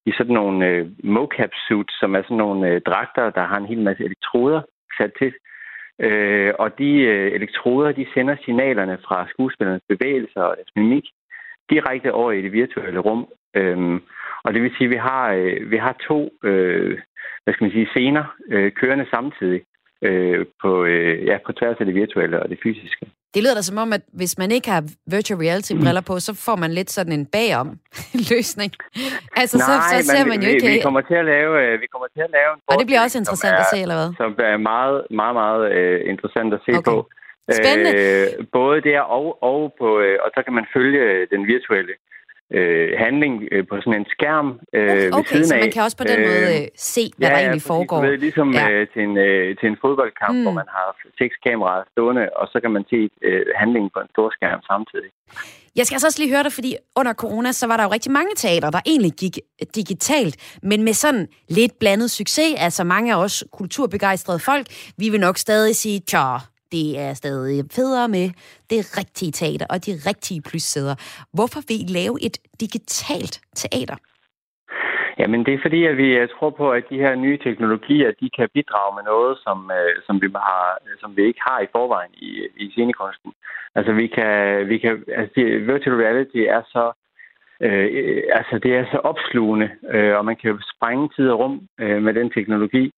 [0.05, 3.65] i sådan nogle øh, mocap suits, som er sådan nogle øh, dragter, der har en
[3.65, 4.61] hel masse elektroder
[4.97, 5.33] sat til.
[5.99, 11.05] Øh, og de øh, elektroder, de sender signalerne fra skuespillernes bevægelser og deres mimik
[11.71, 13.27] direkte over i det virtuelle rum.
[13.55, 14.01] Øhm,
[14.43, 16.99] og det vil sige, at vi har, øh, vi har to øh,
[17.43, 19.61] hvad skal man sige, scener øh, kørende samtidig
[20.07, 23.05] øh, på, øh, ja, på tværs af det virtuelle og det fysiske.
[23.33, 24.83] Det lyder da som om, at hvis man ikke har
[25.15, 27.69] virtual reality-briller på, så får man lidt sådan en bagom
[28.31, 28.71] løsning.
[29.41, 30.67] Altså, Nej, så, så ser man jo vi, ikke...
[30.67, 33.01] Vi kommer til at lave, øh, vi kommer til at lave en Og det bliver
[33.05, 34.09] også interessant er, at se, eller hvad?
[34.21, 36.91] Som er meget, meget, meget uh, interessant at se okay.
[36.91, 36.97] på.
[37.49, 37.91] Spændende.
[38.39, 41.93] Uh, både der og, og på, uh, og så kan man følge den virtuelle
[42.57, 45.61] øh, handling øh, på sådan en skærm øh, okay, ved siden så af.
[45.65, 48.03] man kan også på den måde øh, se, hvad ja, der egentlig ja, foregår.
[48.03, 48.69] Ja, ligesom ja.
[48.69, 50.43] øh, til, en, øh, til en fodboldkamp, mm.
[50.43, 50.87] hvor man har
[51.21, 55.11] seks kameraer stående, og så kan man se øh, handlingen på en stor skærm samtidig.
[55.75, 58.11] Jeg skal altså også lige høre dig, fordi under corona, så var der jo rigtig
[58.11, 59.35] mange teater, der egentlig gik
[59.75, 62.53] digitalt, men med sådan lidt blandet succes.
[62.57, 64.65] Altså mange af os kulturbegejstrede folk,
[64.97, 66.37] vi vil nok stadig sige, tja,
[66.71, 68.27] det er stadig federe med
[68.69, 70.95] det rigtige teater og de rigtige plyssæder.
[71.33, 73.97] Hvorfor vil I lave et digitalt teater?
[75.19, 78.29] Jamen, det er fordi, at vi øh, tror på, at de her nye teknologier, de
[78.37, 82.13] kan bidrage med noget, som, øh, som, vi, har, som vi ikke har i forvejen
[82.13, 83.31] i, i scenekunsten.
[83.75, 86.85] Altså, vi kan, vi kan, altså, virtual reality er så,
[87.61, 92.01] øh, altså, det er så opslugende, øh, og man kan sprænge tid og rum øh,
[92.03, 92.93] med den teknologi.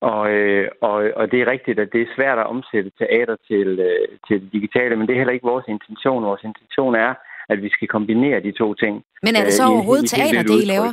[0.00, 3.68] Og, øh, og, og det er rigtigt, at det er svært at omsætte teater til,
[3.88, 6.24] øh, til det digitale, men det er heller ikke vores intention.
[6.24, 7.14] Vores intention er,
[7.48, 9.04] at vi skal kombinere de to ting.
[9.22, 10.92] Men er det så øh, overhovedet i, teater, det I laver?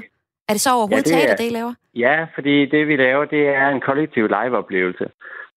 [0.50, 1.74] Er det så overhovedet ja, det teater, er, det I laver?
[1.96, 5.06] Ja, fordi det vi laver, det er en kollektiv live-oplevelse.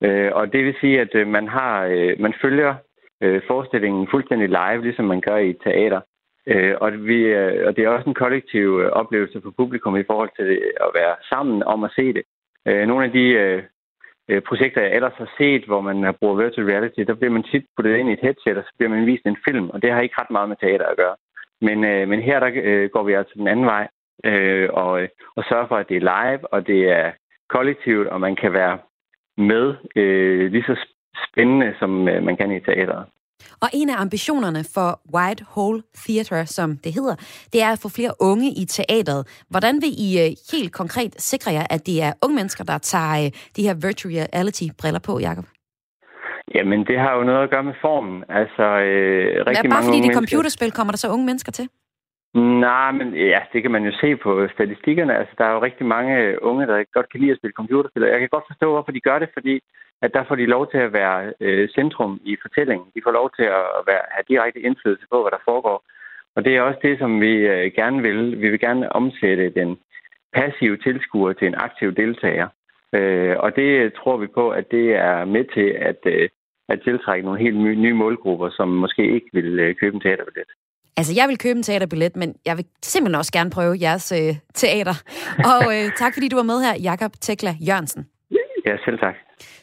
[0.04, 2.74] Øh, og det vil sige, at øh, man har øh, man følger
[3.22, 6.00] øh, forestillingen fuldstændig live, ligesom man gør i et teater.
[6.46, 10.08] Øh, og, vi, øh, og det er også en kollektiv øh, oplevelse for publikum i
[10.10, 12.22] forhold til det, at være sammen om at se det.
[12.66, 13.62] Øh, nogle af de øh,
[14.28, 17.64] øh, projekter, jeg ellers har set, hvor man bruger virtual reality, der bliver man tit
[17.76, 20.00] puttet ind i et headset, og så bliver man vist en film, og det har
[20.00, 21.16] ikke ret meget med teater at gøre.
[21.60, 23.88] Men, øh, men her der øh, går vi altså den anden vej,
[24.24, 24.90] øh, og,
[25.36, 27.12] og sørger for, at det er live, og det er
[27.48, 28.78] kollektivt, og man kan være
[29.36, 30.76] med øh, lige så
[31.28, 33.06] spændende, som øh, man kan i teateret.
[33.62, 37.16] Og en af ambitionerne for White Hole Theatre, som det hedder,
[37.52, 39.20] det er at få flere unge i teateret.
[39.50, 43.24] Hvordan vil I øh, helt konkret sikre jer, at det er unge mennesker, der tager
[43.24, 45.44] øh, de her virtual reality-briller på, Jacob?
[46.54, 48.24] Jamen, det har jo noget at gøre med formen.
[48.28, 51.52] Altså, øh, rigtig ja, bare mange fordi det er computerspil, kommer der så unge mennesker
[51.52, 51.68] til?
[52.34, 55.16] Nej, men ja, det kan man jo se på statistikkerne.
[55.16, 58.02] Altså, der er jo rigtig mange unge, der godt kan lide at spille computerspil.
[58.02, 59.60] Jeg kan godt forstå, hvorfor de gør det, fordi
[60.02, 62.88] at der får de lov til at være øh, centrum i fortællingen.
[62.94, 65.84] De får lov til at være, have direkte indflydelse på, hvad der foregår.
[66.36, 68.40] Og det er også det, som vi øh, gerne vil.
[68.42, 69.78] Vi vil gerne omsætte den
[70.32, 72.48] passive tilskuer til en aktiv deltager.
[72.92, 76.28] Øh, og det tror vi på, at det er med til at, øh,
[76.68, 80.50] at tiltrække nogle helt nye målgrupper, som måske ikke vil øh, købe en teaterbillet.
[80.96, 84.36] Altså, jeg vil købe en teaterbillet, men jeg vil simpelthen også gerne prøve jeres øh,
[84.54, 84.94] teater.
[85.44, 88.06] Og øh, tak, fordi du var med her, Jakob Tekla Jørgensen.
[88.66, 89.14] Ja, selv tak.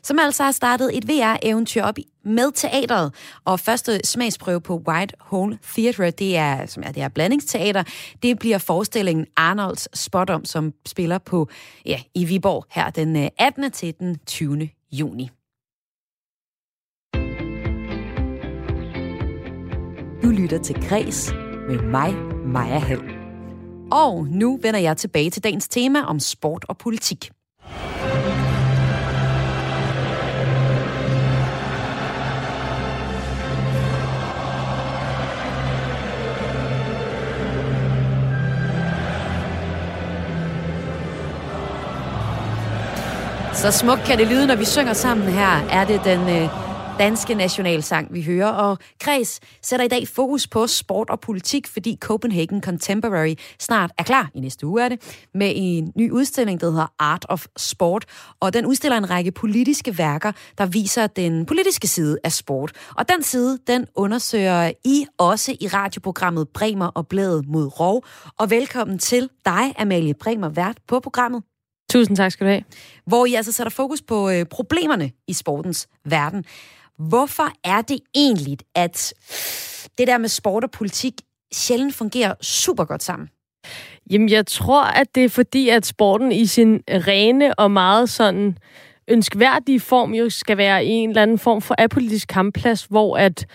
[0.04, 3.14] Som altså har startet et VR-eventyr op med teateret.
[3.46, 7.84] Og første smagsprøve på White Hole Theatre, det er, som er det er blandingsteater,
[8.24, 11.48] det bliver forestillingen Arnolds Spotom, som spiller på
[11.86, 13.64] ja, i Viborg her den 18.
[13.64, 14.70] Øh, til den 20.
[14.92, 15.30] juni.
[20.24, 21.34] Du lytter til Græs
[21.70, 22.14] med mig,
[22.46, 23.02] Maja Hall.
[23.92, 27.32] Og nu vender jeg tilbage til dagens tema om sport og politik.
[43.54, 45.68] Så smukt kan det lyde, når vi synger sammen her.
[45.72, 46.63] Er det den øh,
[47.00, 48.48] danske nationalsang, vi hører.
[48.48, 54.04] Og Kreds sætter i dag fokus på sport og politik, fordi Copenhagen Contemporary snart er
[54.04, 58.06] klar, i næste uge er det, med en ny udstilling, der hedder Art of Sport.
[58.40, 62.72] Og den udstiller en række politiske værker, der viser den politiske side af sport.
[62.98, 68.06] Og den side, den undersøger I også i radioprogrammet Bremer og Bladet mod Rov.
[68.40, 71.44] Og velkommen til dig, Amalie Bremer, vært på programmet.
[71.90, 72.64] Tusind tak skal du have.
[73.06, 76.46] Hvor I altså sætter fokus på øh, problemerne i sportens verden.
[77.10, 79.14] Hvorfor er det egentlig, at
[79.98, 81.14] det der med sport og politik
[81.54, 83.30] sjældent fungerer super godt sammen?
[84.12, 88.58] Jamen, jeg tror, at det er fordi, at sporten i sin rene og meget sådan
[89.08, 93.46] ønskværdige form jo skal være en eller anden form for apolitisk kampplads, hvor at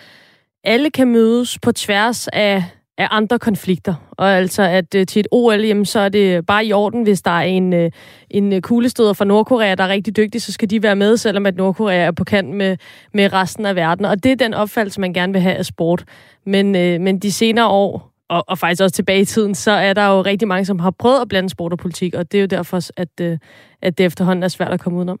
[0.63, 2.63] alle kan mødes på tværs af
[2.99, 3.93] af andre konflikter.
[4.11, 7.21] Og altså, at øh, til et OL, jamen, så er det bare i orden, hvis
[7.21, 7.91] der er en, øh,
[8.29, 11.45] en øh, kuglestøder fra Nordkorea, der er rigtig dygtig, så skal de være med, selvom
[11.45, 12.77] at Nordkorea er på kant med,
[13.13, 14.05] med resten af verden.
[14.05, 16.03] Og det er den opfattelse, man gerne vil have af sport.
[16.45, 19.93] Men, øh, men de senere år, og, og faktisk også tilbage i tiden, så er
[19.93, 22.41] der jo rigtig mange, som har prøvet at blande sport og politik, og det er
[22.41, 23.37] jo derfor, at, øh,
[23.81, 25.19] at det efterhånden er svært at komme udenom.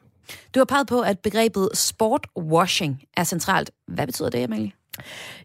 [0.55, 3.71] Du har peget på, at begrebet sportwashing er centralt.
[3.87, 4.71] Hvad betyder det, Amalie?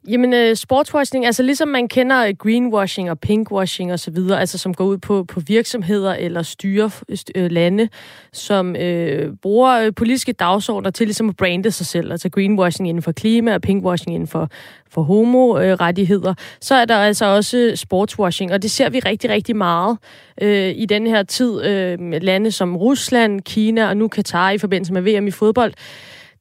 [0.09, 4.59] Jamen, øh, sportswashing, altså ligesom man kender øh, greenwashing og pinkwashing og så videre, altså
[4.59, 6.90] som går ud på, på virksomheder eller styre
[7.35, 7.88] øh, lande,
[8.33, 13.12] som øh, bruger politiske dagsordner til ligesom at brande sig selv, altså greenwashing inden for
[13.12, 14.49] klima og pinkwashing inden for,
[14.90, 16.35] for homorettigheder.
[16.61, 19.99] Så er der altså også sportswashing, og det ser vi rigtig, rigtig meget
[20.40, 21.51] øh, i den her tid.
[21.51, 25.73] Uh, lande som Rusland, Kina og nu Katar i forbindelse med VM i fodbold,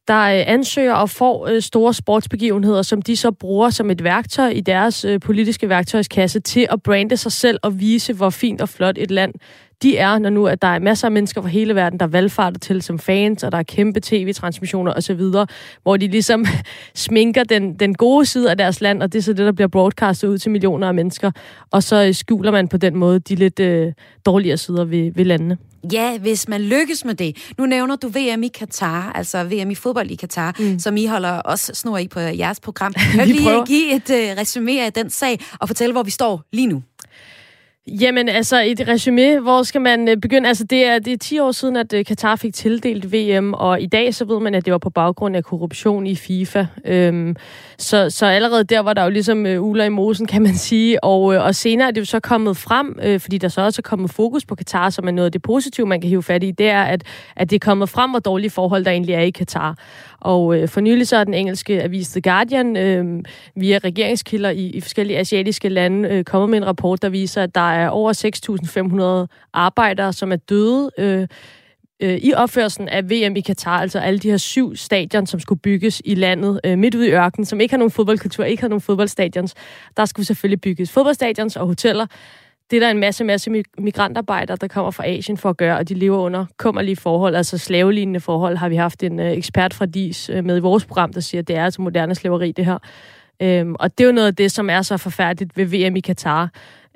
[0.07, 4.47] der øh, ansøger og får øh, store sportsbegivenheder, som de så bruger som et værktøj
[4.49, 8.69] i deres øh, politiske værktøjskasse til at brande sig selv og vise, hvor fint og
[8.69, 9.33] flot et land
[9.81, 12.59] de er, når nu at der er masser af mennesker fra hele verden, der valgfarter
[12.59, 15.21] til som fans, og der er kæmpe tv-transmissioner osv.,
[15.83, 16.45] hvor de ligesom
[16.95, 19.67] sminker den, den gode side af deres land, og det er så det, der bliver
[19.67, 21.31] broadcastet ud til millioner af mennesker,
[21.71, 23.93] og så skjuler man på den måde de lidt øh,
[24.25, 25.57] dårligere sider ved, ved landene.
[25.93, 27.53] Ja, hvis man lykkes med det.
[27.57, 30.79] Nu nævner du VM i Katar, altså VM i fodbold i Katar, mm.
[30.79, 32.93] som I holder også snor i på jeres program.
[33.11, 36.41] Kan du lige give et uh, resumé af den sag og fortælle, hvor vi står
[36.51, 36.83] lige nu?
[37.87, 40.47] Jamen, altså et resume, hvor skal man øh, begynde?
[40.47, 43.81] Altså, det er, det er 10 år siden, at øh, Katar fik tildelt VM, og
[43.81, 46.65] i dag så ved man, at det var på baggrund af korruption i FIFA.
[46.85, 47.35] Øhm,
[47.77, 51.03] så, så allerede der var der jo ligesom uh, uler i mosen, kan man sige.
[51.03, 53.89] Og, og senere er det jo så kommet frem, øh, fordi der så også er
[53.89, 56.51] kommet fokus på Katar, som er noget af det positive, man kan hive fat i,
[56.51, 57.03] det er, at,
[57.35, 59.77] at det er kommet frem, hvor dårlige forhold der egentlig er i Katar.
[60.23, 63.23] Og øh, for nylig så er den engelske avis The Guardian øh,
[63.55, 67.55] via regeringskilder i, i forskellige asiatiske lande øh, kommet med en rapport, der viser, at
[67.55, 68.13] der er over
[69.27, 71.27] 6.500 arbejdere, som er døde øh,
[71.99, 75.59] øh, i opførelsen af VM i Katar, altså alle de her syv stadion, som skulle
[75.59, 78.67] bygges i landet øh, midt ude i ørkenen, som ikke har nogen fodboldkultur, ikke har
[78.67, 79.53] nogen fodboldstadions.
[79.97, 82.05] Der skulle selvfølgelig bygges fodboldstadions og hoteller,
[82.71, 85.89] det er der en masse, masse migrantarbejdere, der kommer fra Asien for at gøre, og
[85.89, 89.85] de lever under kummerlige forhold, altså slavelignende forhold, har vi haft en øh, ekspert fra
[89.85, 92.65] DIS øh, med i vores program, der siger, at det er altså moderne slaveri, det
[92.65, 92.77] her.
[93.41, 95.99] Øhm, og det er jo noget af det, som er så forfærdeligt ved VM i
[95.99, 96.49] Katar.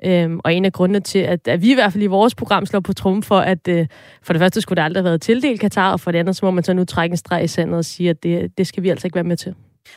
[0.04, 2.66] Øhm, og en af grundene til, at, at vi i hvert fald i vores program
[2.66, 3.86] slår på trum for, at øh,
[4.22, 6.44] for det første skulle det aldrig have været tildelt Katar, og for det andet, så
[6.44, 8.82] må man så nu trække en streg i sandet og sige, at det, det skal
[8.82, 9.54] vi altså ikke være med til.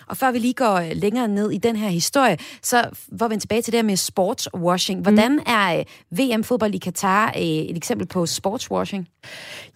[0.07, 3.37] Og før vi lige går øh, længere ned i den her historie, så hvor vi
[3.37, 4.99] tilbage til det her med sportswashing.
[4.99, 5.03] Mm.
[5.03, 9.07] Hvordan er øh, VM-fodbold i Katar øh, et eksempel på sportswashing?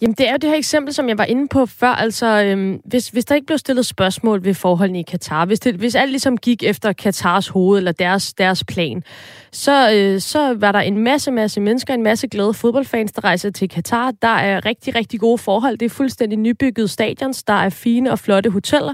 [0.01, 1.87] Jamen, det er jo det her eksempel, som jeg var inde på før.
[1.87, 5.75] Altså, øhm, hvis, hvis der ikke blev stillet spørgsmål ved forholdene i Katar, hvis, det,
[5.75, 9.03] hvis alt ligesom gik efter Katars hoved eller deres, deres plan,
[9.51, 13.51] så, øh, så var der en masse, masse mennesker, en masse glade fodboldfans, der rejser
[13.51, 14.11] til Katar.
[14.21, 15.77] Der er rigtig, rigtig gode forhold.
[15.77, 17.43] Det er fuldstændig nybygget stadions.
[17.43, 18.93] Der er fine og flotte hoteller.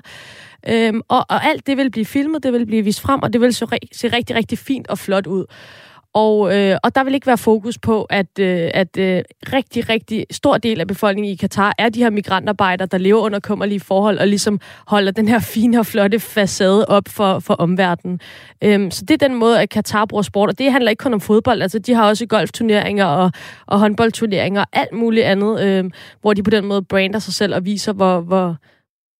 [0.69, 3.41] Øhm, og, og alt det vil blive filmet, det vil blive vist frem, og det
[3.41, 5.45] vil se, se rigtig, rigtig fint og flot ud.
[6.13, 10.25] Og, øh, og der vil ikke være fokus på, at, øh, at øh, rigtig, rigtig
[10.31, 14.19] stor del af befolkningen i Katar er de her migrantarbejdere, der lever under kummerlige forhold
[14.19, 18.19] og ligesom holder den her fine og flotte facade op for, for omverdenen.
[18.63, 21.13] Øhm, så det er den måde, at Katar bruger sport, og det handler ikke kun
[21.13, 21.61] om fodbold.
[21.61, 23.31] Altså, de har også golfturneringer og,
[23.65, 27.55] og håndboldturneringer og alt muligt andet, øh, hvor de på den måde brander sig selv
[27.55, 28.57] og viser, hvor, hvor,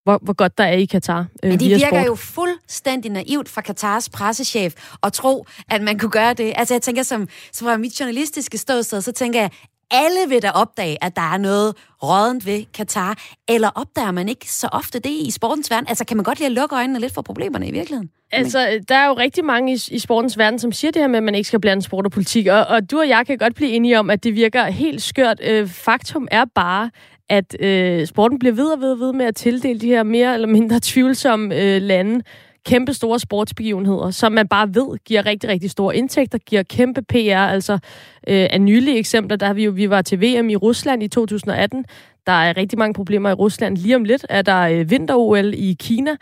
[0.03, 1.25] hvor, hvor godt der er i Katar.
[1.43, 2.05] Øh, Men det virker sport.
[2.05, 6.53] jo fuldstændig naivt fra Katars pressechef at tro, at man kunne gøre det.
[6.55, 9.49] Altså jeg tænker, som, som fra mit journalistiske ståsted, så tænker jeg,
[9.91, 14.51] alle vil da opdage, at der er noget rådent ved Katar, eller opdager man ikke
[14.51, 15.87] så ofte det i sportens verden?
[15.89, 18.09] Altså, kan man godt lide at lukke øjnene lidt for problemerne i virkeligheden?
[18.31, 21.17] Altså, der er jo rigtig mange i, i sportens verden, som siger det her med,
[21.17, 23.55] at man ikke skal blande sport og politik, og, og du og jeg kan godt
[23.55, 25.39] blive enige om, at det virker helt skørt.
[25.43, 26.89] Øh, faktum er bare,
[27.29, 30.47] at øh, sporten bliver ved og ved, ved med at tildele de her mere eller
[30.47, 32.23] mindre tvivlsomme øh, lande
[32.65, 37.35] kæmpe store sportsbegivenheder, som man bare ved giver rigtig, rigtig store indtægter, giver kæmpe PR.
[37.35, 37.79] Altså
[38.27, 41.07] øh, af nylige eksempler, der har vi jo, vi var til VM i Rusland i
[41.07, 41.85] 2018.
[42.27, 43.77] Der er rigtig mange problemer i Rusland.
[43.77, 46.15] Lige om lidt er der øh, vinter-OL i Kina.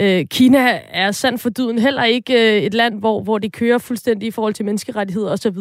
[0.00, 3.78] Øh, Kina er sandt for dyden heller ikke øh, et land, hvor, hvor det kører
[3.78, 5.58] fuldstændig i forhold til menneskerettigheder osv.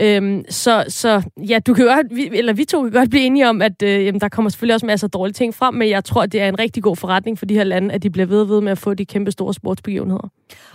[0.00, 3.48] Øhm, så, så ja, du kan godt, vi, eller vi to kan godt blive enige
[3.48, 6.04] om, at øh, jamen, der kommer selvfølgelig også masser af dårlige ting frem, men jeg
[6.04, 8.44] tror, det er en rigtig god forretning for de her lande, at de bliver ved
[8.44, 10.28] ved med at få de kæmpe store sportsbegivenheder.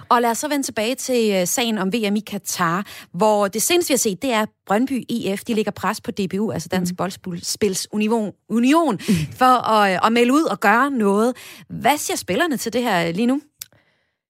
[0.09, 3.61] Og lad os så vende tilbage til øh, sagen om VM i Katar, hvor det
[3.61, 5.43] seneste, vi har set, det er Brøndby IF.
[5.43, 6.95] De ligger pres på DBU, altså Dansk mm.
[6.95, 9.13] Boldspils Union, Union mm.
[9.33, 11.35] for at, at melde ud og gøre noget.
[11.69, 13.41] Hvad siger spillerne til det her lige nu?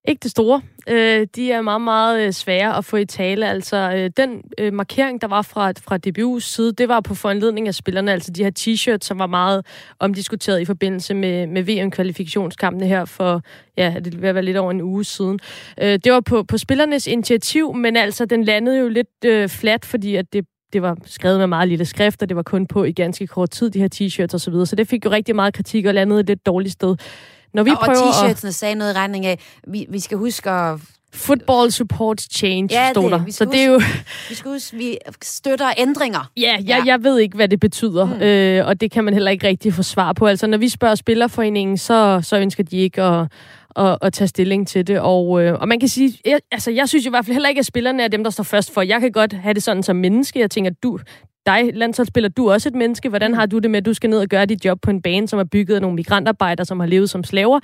[0.07, 0.61] Ikke det store.
[0.89, 3.49] Øh, de er meget, meget øh, svære at få i tale.
[3.49, 7.67] Altså, øh, den øh, markering, der var fra, fra DBU's side, det var på foranledning
[7.67, 9.65] af spillerne, altså de her t-shirts, som var meget
[9.99, 13.41] omdiskuteret i forbindelse med, med VM-kvalifikationskampene her for,
[13.77, 15.39] ja, det vil være lidt over en uge siden.
[15.81, 19.85] Øh, det var på, på spillernes initiativ, men altså, den landede jo lidt øh, flat,
[19.85, 22.83] fordi at det det var skrevet med meget lille skrift, og det var kun på
[22.83, 24.65] i ganske kort tid, de her t-shirts og så videre.
[24.65, 26.95] Så det fik jo rigtig meget kritik og landede et lidt dårligt sted.
[27.55, 28.55] Når vi og, prøver og t-shirtsene at...
[28.55, 30.79] sagde noget i retning af, vi, vi skal huske at
[31.15, 33.21] Football support change, ja, stod der.
[33.29, 33.81] Så det er jo...
[34.29, 36.31] vi skal huske, vi støtter ændringer.
[36.37, 36.83] Ja, jeg, ja.
[36.85, 38.21] jeg ved ikke, hvad det betyder, mm.
[38.21, 40.25] øh, og det kan man heller ikke rigtig få svar på.
[40.27, 43.27] Altså, når vi spørger Spillerforeningen, så, så ønsker de ikke at,
[43.75, 44.99] at, at tage stilling til det.
[44.99, 47.59] Og, øh, og man kan sige, jeg, altså, jeg synes i hvert fald heller ikke,
[47.59, 48.81] at spillerne er dem, der står først for.
[48.81, 50.39] Jeg kan godt have det sådan som menneske.
[50.39, 50.99] Jeg tænker, du,
[51.45, 53.09] dig, landsholdsspiller, du er også et menneske.
[53.09, 55.01] Hvordan har du det med, at du skal ned og gøre dit job på en
[55.01, 57.59] bane, som er bygget af nogle migrantarbejdere, som har levet som slaver?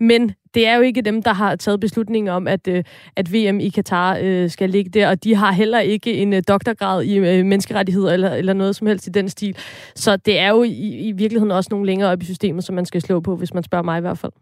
[0.00, 2.84] Men det er jo ikke dem, der har taget beslutningen om, at, øh,
[3.16, 6.42] at VM i Katar øh, skal ligge der, og de har heller ikke en øh,
[6.48, 9.56] doktorgrad i øh, menneskerettigheder eller, eller noget som helst i den stil.
[9.94, 12.86] Så det er jo i, i virkeligheden også nogle længere op i systemet, som man
[12.86, 14.32] skal slå på, hvis man spørger mig i hvert fald.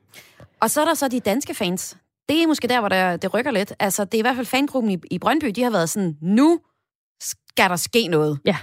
[0.61, 1.97] Og så er der så de danske fans.
[2.29, 3.73] Det er måske der, hvor der, det rykker lidt.
[3.81, 6.59] Altså, det er i hvert fald fangruppen i, i Brøndby, de har været sådan, nu
[7.21, 8.39] skal der ske noget.
[8.45, 8.57] Ja.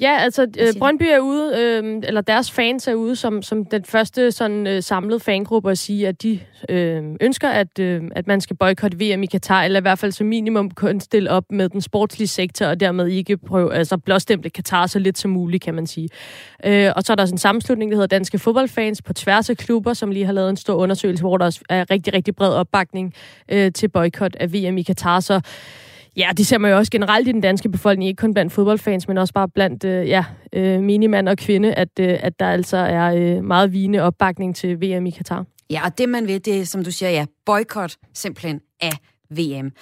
[0.00, 3.84] Ja, altså øh, Brøndby er ude, øh, eller deres fans er ude som, som den
[3.84, 8.40] første sådan øh, samlede fangruppe at sige, at de øh, ønsker, at, øh, at man
[8.40, 11.68] skal boykotte VM i Katar, eller i hvert fald som minimum kun stille op med
[11.68, 15.74] den sportslige sektor, og dermed ikke prøve, altså blåstemple Katar så lidt som muligt, kan
[15.74, 16.08] man sige.
[16.64, 19.56] Øh, og så er der sådan en sammenslutning, der hedder Danske Fodboldfans på tværs af
[19.56, 23.14] klubber, som lige har lavet en stor undersøgelse, hvor der er rigtig, rigtig bred opbakning
[23.48, 25.40] øh, til boykot af VM i Katar, så
[26.16, 29.08] Ja, det ser man jo også generelt i den danske befolkning, ikke kun blandt fodboldfans,
[29.08, 32.76] men også bare blandt øh, ja, øh, minimand og kvinde, at, øh, at der altså
[32.76, 35.44] er øh, meget vigende opbakning til VM i Katar.
[35.70, 38.92] Ja, og det man vil, det er, som du siger, ja, boykot simpelthen af
[39.30, 39.72] VM.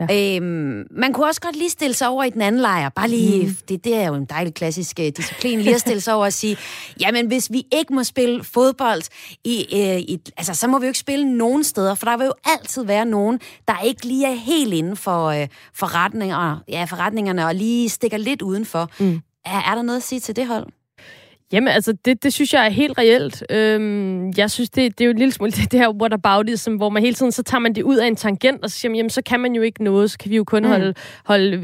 [0.00, 0.36] Ja.
[0.36, 2.88] Øhm, man kunne også godt lige stille sig over i den anden lejr.
[2.88, 3.56] Bare lige, mm.
[3.68, 6.32] det, det er jo en dejlig klassisk uh, disciplin, lige at stille sig over og
[6.32, 6.56] sige,
[7.00, 9.02] jamen hvis vi ikke må spille fodbold,
[9.44, 12.24] i, uh, i, altså, så må vi jo ikke spille nogen steder, for der vil
[12.24, 17.46] jo altid være nogen, der ikke lige er helt inden for uh, forretninger, ja, forretningerne
[17.46, 18.90] og lige stikker lidt udenfor.
[19.00, 19.20] Mm.
[19.44, 20.66] Er, er der noget at sige til det hold?
[21.52, 23.44] Jamen, altså, det, det synes jeg er helt reelt.
[23.50, 26.90] Øhm, jeg synes, det, det er jo en lille smule det, det her som, hvor
[26.90, 28.96] man hele tiden, så tager man det ud af en tangent, og så siger man,
[28.96, 30.68] jamen, så kan man jo ikke noget, så kan vi jo kun mm.
[30.68, 31.56] holde, holde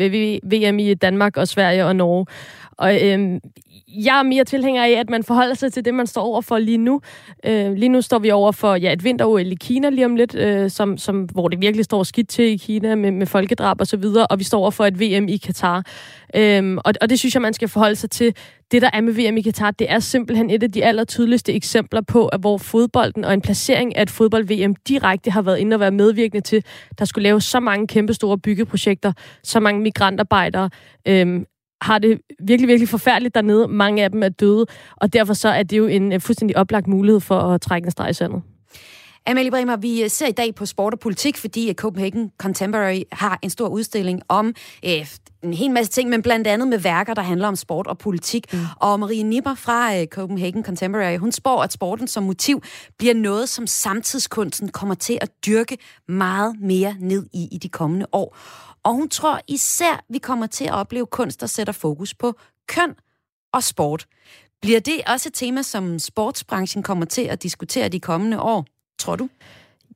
[0.45, 2.27] VM i Danmark og Sverige og Norge.
[2.79, 3.41] Og øhm,
[3.89, 6.59] jeg er mere tilhænger af, at man forholder sig til det, man står over for
[6.59, 7.01] lige nu.
[7.47, 10.35] Øh, lige nu står vi over for ja, et vinter i Kina lige om lidt,
[10.35, 13.87] øh, som, som, hvor det virkelig står skidt til i Kina med, med folkedrab og
[13.87, 15.85] så videre, og vi står over for et VM i Katar.
[16.37, 18.35] Øhm, og, og det synes jeg, man skal forholde sig til.
[18.71, 22.01] Det, der er med VM i Katar, det er simpelthen et af de allertydeligste eksempler
[22.01, 25.81] på, at hvor fodbolden og en placering af et fodbold-VM direkte har været inde og
[25.81, 26.65] være medvirkende til,
[26.99, 29.13] der skulle lave så mange kæmpestore byggeprojekter,
[29.43, 30.71] så mange migrantarbejdere,
[31.09, 31.47] øhm,
[31.83, 33.69] har det virkelig, virkelig forfærdeligt dernede.
[33.69, 34.67] Mange af dem er døde,
[34.97, 38.11] og derfor så er det jo en fuldstændig oplagt mulighed for at trække en streg
[38.11, 38.43] i sandet.
[39.27, 43.51] Amalie Bremer, vi ser i dag på sport og politik, fordi Copenhagen Contemporary har en
[43.51, 44.55] stor udstilling om
[44.85, 45.07] øh,
[45.43, 48.53] en hel masse ting, men blandt andet med værker, der handler om sport og politik.
[48.53, 48.59] Mm.
[48.77, 52.63] Og Marie Nipper fra øh, Copenhagen Contemporary, hun spår, at sporten som motiv
[52.99, 55.79] bliver noget, som samtidskunsten kommer til at dyrke
[56.09, 58.37] meget mere ned i i de kommende år.
[58.85, 62.35] Og hun tror især, vi kommer til at opleve kunst, der sætter fokus på
[62.69, 62.95] køn
[63.53, 64.07] og sport.
[64.63, 68.67] Bliver det også et tema, som sportsbranchen kommer til at diskutere de kommende år,
[68.99, 69.29] tror du?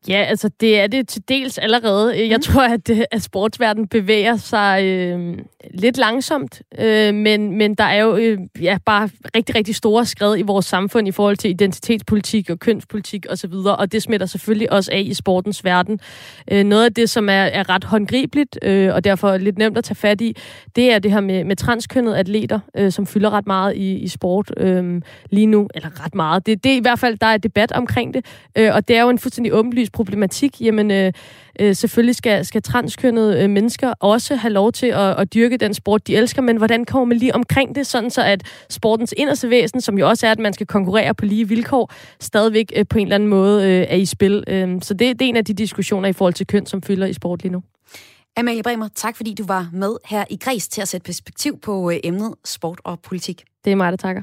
[0.08, 2.28] Ja, altså det er det til dels allerede.
[2.28, 2.42] Jeg mm.
[2.42, 5.38] tror, at, øh, at sportsverdenen bevæger sig øh,
[5.74, 10.38] lidt langsomt, øh, men, men der er jo øh, ja, bare rigtig, rigtig store skred
[10.38, 14.72] i vores samfund i forhold til identitetspolitik og kønspolitik osv., og, og det smitter selvfølgelig
[14.72, 16.00] også af i sportens verden.
[16.52, 19.84] Øh, noget af det, som er, er ret håndgribeligt, øh, og derfor lidt nemt at
[19.84, 20.36] tage fat i,
[20.76, 24.08] det er det her med, med transkønnede atleter, øh, som fylder ret meget i, i
[24.08, 26.46] sport øh, lige nu, eller ret meget.
[26.46, 28.26] Det, det er i hvert fald, der er debat omkring det,
[28.58, 31.12] øh, og det er jo en fuldstændig åbenlyst problematik, jamen øh,
[31.60, 35.74] øh, selvfølgelig skal, skal transkønnede øh, mennesker også have lov til at, at dyrke den
[35.74, 39.50] sport, de elsker, men hvordan kommer man lige omkring det, sådan så at sportens inderste
[39.50, 42.98] væsen, som jo også er, at man skal konkurrere på lige vilkår, stadigvæk øh, på
[42.98, 44.44] en eller anden måde øh, er i spil.
[44.46, 47.06] Øh, så det, det er en af de diskussioner i forhold til køn, som fylder
[47.06, 47.62] i sport lige nu.
[48.36, 51.90] Amalie Bremer, tak fordi du var med her i Græs til at sætte perspektiv på
[51.90, 53.44] øh, emnet sport og politik.
[53.64, 54.22] Det er mig, der takker.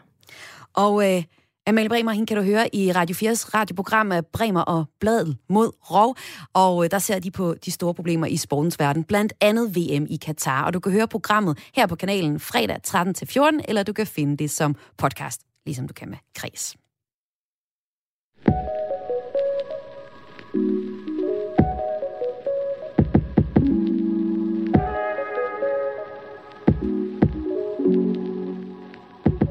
[0.74, 1.24] Og øh,
[1.68, 5.72] Amalie Bremer, hende kan du høre i Radio 4's radioprogram af Bremer og Bladet mod
[5.92, 6.16] Rov.
[6.54, 10.06] Og øh, der ser de på de store problemer i sportens verden, blandt andet VM
[10.10, 10.66] i Katar.
[10.66, 14.52] Og du kan høre programmet her på kanalen fredag 13-14, eller du kan finde det
[14.52, 16.76] som podcast, ligesom du kan med Kris.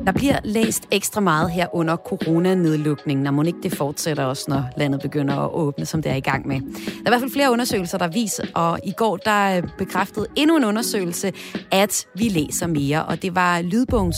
[0.07, 4.64] Der bliver læst ekstra meget her under coronanedlukningen, og må ikke det fortsætter også, når
[4.76, 6.61] landet begynder at åbne, som det er i gang med.
[6.61, 10.26] Der er i hvert fald flere undersøgelser, der viser, og i går der øh, bekræftede
[10.36, 11.32] endnu en undersøgelse,
[11.70, 14.16] at vi læser mere, og det var lydbogens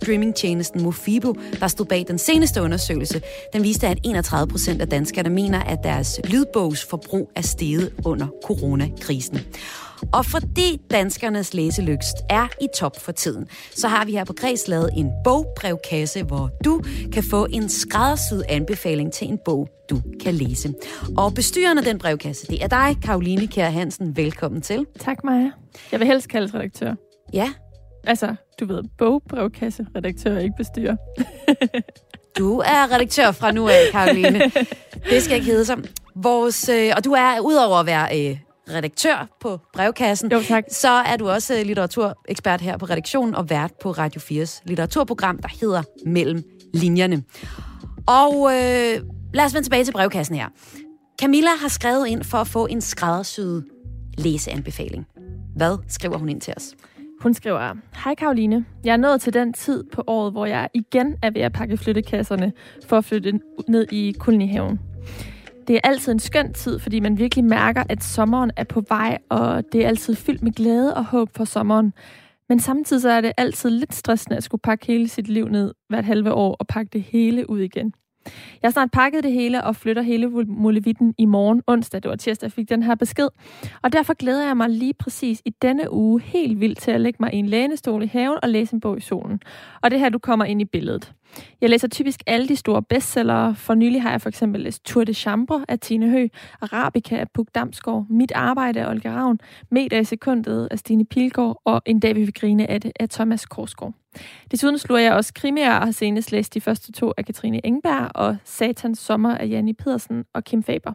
[0.00, 3.20] streamingtjenesten Mofibo, der stod bag den seneste undersøgelse.
[3.52, 9.40] Den viste, at 31 procent af danskerne mener, at deres lydbogsforbrug er steget under coronakrisen.
[10.12, 14.68] Og fordi danskernes læselyst er i top for tiden, så har vi her på Græs
[14.68, 16.82] lavet en bogbrevkasse, hvor du
[17.12, 20.74] kan få en skræddersyet anbefaling til en bog, du kan læse.
[21.16, 24.16] Og bestyrende den brevkasse, det er dig, Karoline Kjær Hansen.
[24.16, 24.86] Velkommen til.
[25.00, 25.50] Tak, Maja.
[25.92, 26.94] Jeg vil helst kaldes redaktør.
[27.32, 27.52] Ja.
[28.04, 30.96] Altså, du ved, bogbrevkasse, redaktør, ikke bestyrer.
[32.38, 34.40] Du er redaktør fra nu af, Karoline.
[35.10, 35.76] Det skal ikke hedde sig.
[36.14, 38.38] Vores, øh, og du er, udover at være øh,
[38.70, 40.64] redaktør på brevkassen, jo, tak.
[40.70, 45.48] så er du også litteraturekspert her på redaktionen og vært på Radio 4's litteraturprogram, der
[45.60, 46.42] hedder Mellem
[46.74, 47.22] Linjerne.
[48.06, 49.00] Og øh,
[49.34, 50.48] lad os vende tilbage til brevkassen her.
[51.20, 53.64] Camilla har skrevet ind for at få en skræddersyet
[54.18, 55.06] læseanbefaling.
[55.56, 56.74] Hvad skriver hun ind til os?
[57.20, 61.16] Hun skriver, Hej Karoline, jeg er nået til den tid på året, hvor jeg igen
[61.22, 62.52] er ved at pakke flyttekasserne
[62.86, 64.80] for at flytte ned i kolonihaven.
[65.68, 69.18] Det er altid en skøn tid, fordi man virkelig mærker, at sommeren er på vej,
[69.28, 71.92] og det er altid fyldt med glæde og håb for sommeren.
[72.48, 75.74] Men samtidig så er det altid lidt stressende at skulle pakke hele sit liv ned
[75.88, 77.92] hvert halve år og pakke det hele ud igen.
[78.62, 82.02] Jeg har snart pakket det hele og flytter hele Molevitten i morgen onsdag.
[82.02, 83.28] Det var tirsdag, jeg fik den her besked.
[83.82, 87.16] Og derfor glæder jeg mig lige præcis i denne uge helt vildt til at lægge
[87.20, 89.40] mig i en lænestol i haven og læse en bog i solen.
[89.82, 91.12] Og det her, du kommer ind i billedet.
[91.60, 93.54] Jeg læser typisk alle de store bestsellere.
[93.54, 96.26] For nylig har jeg for eksempel læst Tour de Chambre af Tine Hø,
[96.60, 99.38] Arabica af Puk Damsgaard, Mit Arbejde af Olga Ravn,
[99.70, 103.08] Meter i sekundet af Stine Pilgaard og En dag vi vil grine af det af
[103.08, 103.94] Thomas Korsgaard.
[104.50, 108.10] Desuden slår jeg også krimier og har senest læst de første to af Katrine Engberg
[108.14, 110.92] og Satans Sommer af Janni Pedersen og Kim Faber.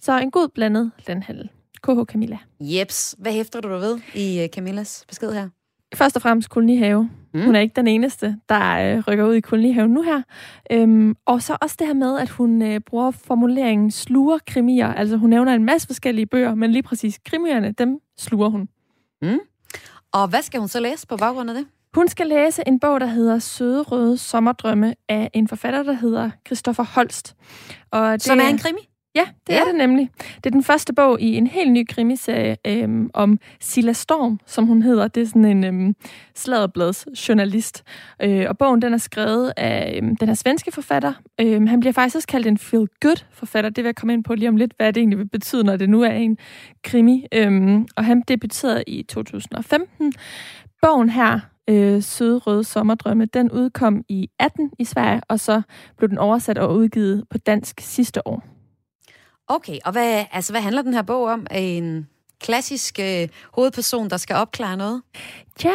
[0.00, 1.50] Så en god blandet landhandel.
[1.82, 2.38] KH Camilla.
[2.60, 3.14] Jeps.
[3.18, 5.48] Hvad hæfter du dig ved i øh, Camillas besked her?
[5.94, 7.10] Først og fremmest kolonihave.
[7.34, 7.44] Mm.
[7.44, 10.22] Hun er ikke den eneste, der øh, rykker ud i kolonihaven nu her.
[10.72, 14.92] Øhm, og så også det her med, at hun øh, bruger formuleringen sluger krimier.
[14.94, 18.68] Altså hun nævner en masse forskellige bøger, men lige præcis krimierne, dem sluger hun.
[19.22, 19.38] Mm.
[20.12, 21.66] Og hvad skal hun så læse på baggrund af det?
[21.94, 26.30] Hun skal læse en bog, der hedder Søde Røde Sommerdrømme af en forfatter, der hedder
[26.46, 27.36] Christoffer Holst.
[27.90, 28.88] Og det, Som er en krimi?
[29.18, 29.60] Ja, det ja.
[29.60, 30.10] er det nemlig.
[30.36, 34.66] Det er den første bog i en helt ny krimiserie øhm, om Silla Storm, som
[34.66, 35.08] hun hedder.
[35.08, 35.96] Det er sådan en øhm,
[36.34, 37.84] sladerblads journalist.
[38.22, 41.12] Øh, og bogen den er skrevet af øhm, den her svenske forfatter.
[41.40, 43.70] Øhm, han bliver faktisk også kaldt en feel-good forfatter.
[43.70, 45.76] Det vil jeg komme ind på lige om lidt, hvad det egentlig vil betyde, når
[45.76, 46.38] det nu er en
[46.84, 47.26] krimi.
[47.34, 50.12] Øhm, og han debuterede i 2015.
[50.82, 51.40] Bogen her,
[51.70, 55.62] øh, Søde Røde Sommerdrømme, den udkom i 18 i Sverige, og så
[55.96, 58.57] blev den oversat og udgivet på dansk sidste år.
[59.48, 61.46] Okay, og hvad, altså, hvad handler den her bog om?
[61.50, 62.08] En
[62.40, 65.02] klassisk øh, hovedperson, der skal opklare noget?
[65.64, 65.70] Ja,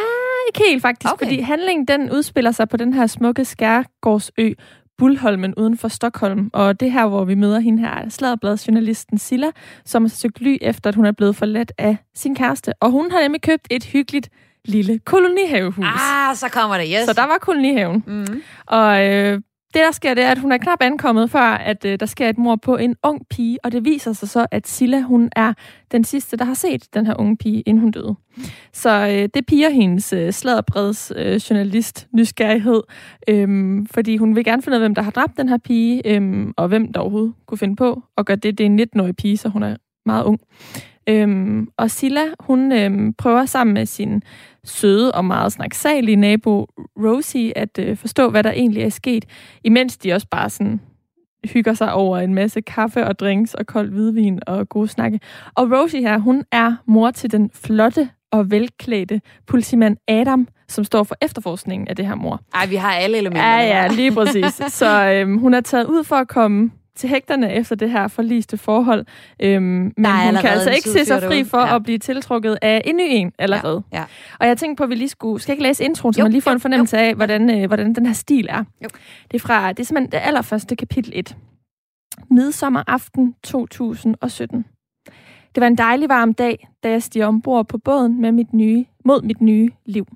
[0.48, 1.26] ikke helt faktisk, okay.
[1.26, 4.54] fordi handlingen den udspiller sig på den her smukke skærgårdsø,
[4.98, 6.50] Bullholmen uden for Stockholm.
[6.54, 9.52] Og det her, hvor vi møder hende her, sladderbladsjournalisten Silla,
[9.86, 12.74] som har søgt ly efter, at hun er blevet forladt af sin kæreste.
[12.80, 14.30] Og hun har nemlig købt et hyggeligt
[14.66, 15.86] lille kolonihavehus.
[15.86, 17.06] Ah, så kommer det, yes.
[17.06, 18.04] Så der var kolonihaven.
[18.08, 18.44] Mm-hmm.
[18.66, 19.42] Og øh,
[19.74, 22.30] det, der sker, det er, at hun er knap ankommet, før at øh, der sker
[22.30, 25.54] et mor på en ung pige, og det viser sig så, at Silla, hun er
[25.92, 28.16] den sidste, der har set den her unge pige, inden hun døde.
[28.74, 32.82] Så øh, det piger hendes øh, sladderbreds øh, journalist nysgerrighed,
[33.28, 36.02] øh, fordi hun vil gerne finde ud af, hvem der har dræbt den her pige,
[36.08, 38.58] øh, og hvem der overhovedet kunne finde på og gøre det.
[38.58, 40.40] Det er en 19-årig pige, så hun er meget ung.
[41.10, 44.24] Øhm, og Silla, hun øhm, prøver sammen med sin
[44.66, 46.68] søde og meget snaksalige nabo
[47.00, 49.26] Rosie at øh, forstå, hvad der egentlig er sket,
[49.64, 50.80] imens de også bare sådan
[51.46, 55.20] hygger sig over en masse kaffe og drinks og kold hvidvin og gode snakke.
[55.56, 61.04] Og Rosie her, hun er mor til den flotte og velklædte politimand Adam, som står
[61.04, 62.42] for efterforskningen af det her mor.
[62.54, 63.48] Ej, vi har alle elementer.
[63.48, 64.62] Ja, ja, lige præcis.
[64.68, 68.58] Så øhm, hun er taget ud for at komme til hægterne efter det her forliste
[68.58, 69.06] forhold.
[69.40, 71.76] Øhm, men hun kan altså ikke se sig fri for ja.
[71.76, 73.84] at blive tiltrukket af en ny en allerede.
[73.94, 73.98] Ja.
[73.98, 74.06] Ja.
[74.40, 75.42] Og jeg tænkte på, at vi lige skulle...
[75.42, 77.04] Skal jeg ikke læse introen, så jo, man lige får jo, en fornemmelse jo.
[77.04, 78.64] af, hvordan, øh, hvordan den her stil er?
[78.84, 78.88] Jo.
[79.32, 79.70] Det er fra...
[79.70, 81.38] Det er simpelthen det allerførste kapitel 1.
[82.30, 84.66] Midsommeraften 2017.
[85.56, 88.86] Det var en dejlig varm dag, da jeg stiger ombord på båden med mit nye,
[89.06, 90.08] mod mit nye liv.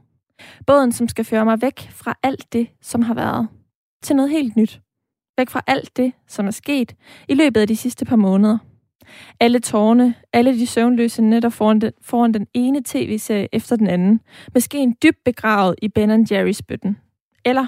[0.68, 3.48] Båden, som skal føre mig væk fra alt det, som har været,
[4.04, 4.82] til noget helt nyt
[5.38, 6.96] væk fra alt det, som er sket
[7.28, 8.58] i løbet af de sidste par måneder.
[9.40, 14.22] Alle tårne, alle de søvnløse nætter foran den, foran den ene tv-serie efter den anden,
[14.54, 16.98] måske en dybt begravet i Ben Jerry's bøtten.
[17.46, 17.68] Eller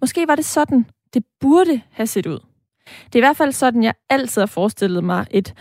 [0.00, 2.38] måske var det sådan, det burde have set ud.
[3.06, 5.54] Det er i hvert fald sådan, jeg altid har forestillet mig et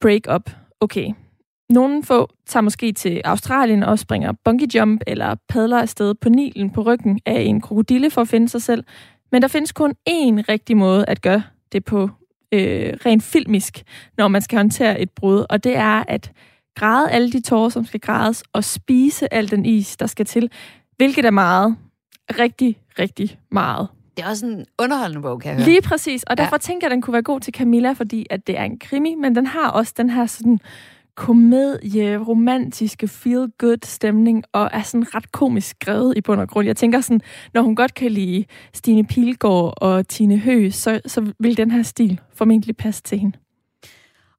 [0.00, 0.50] break-up.
[0.80, 1.12] Okay,
[1.70, 6.70] nogle få tager måske til Australien og springer bungee jump eller padler afsted på Nilen
[6.70, 8.84] på ryggen af en krokodille for at finde sig selv.
[9.32, 12.10] Men der findes kun én rigtig måde at gøre det på
[12.52, 13.82] øh, rent filmisk,
[14.18, 16.32] når man skal håndtere et brud, og det er at
[16.76, 20.50] græde alle de tårer, som skal grædes, og spise al den is, der skal til,
[20.96, 21.76] hvilket er meget.
[22.38, 23.88] Rigtig, rigtig meget.
[24.16, 25.68] Det er også en underholdende bog, kan jeg høre.
[25.68, 26.58] Lige præcis, og derfor ja.
[26.58, 29.14] tænker jeg, at den kunne være god til Camilla, fordi at det er en krimi,
[29.14, 30.60] men den har også den her sådan
[31.18, 36.66] komedie, romantiske, feel-good stemning, og er sådan ret komisk skrevet i bund og grund.
[36.66, 37.20] Jeg tænker sådan,
[37.54, 38.44] når hun godt kan lide
[38.74, 43.38] Stine Pilgaard og Tine Høgh, så, så vil den her stil formentlig passe til hende.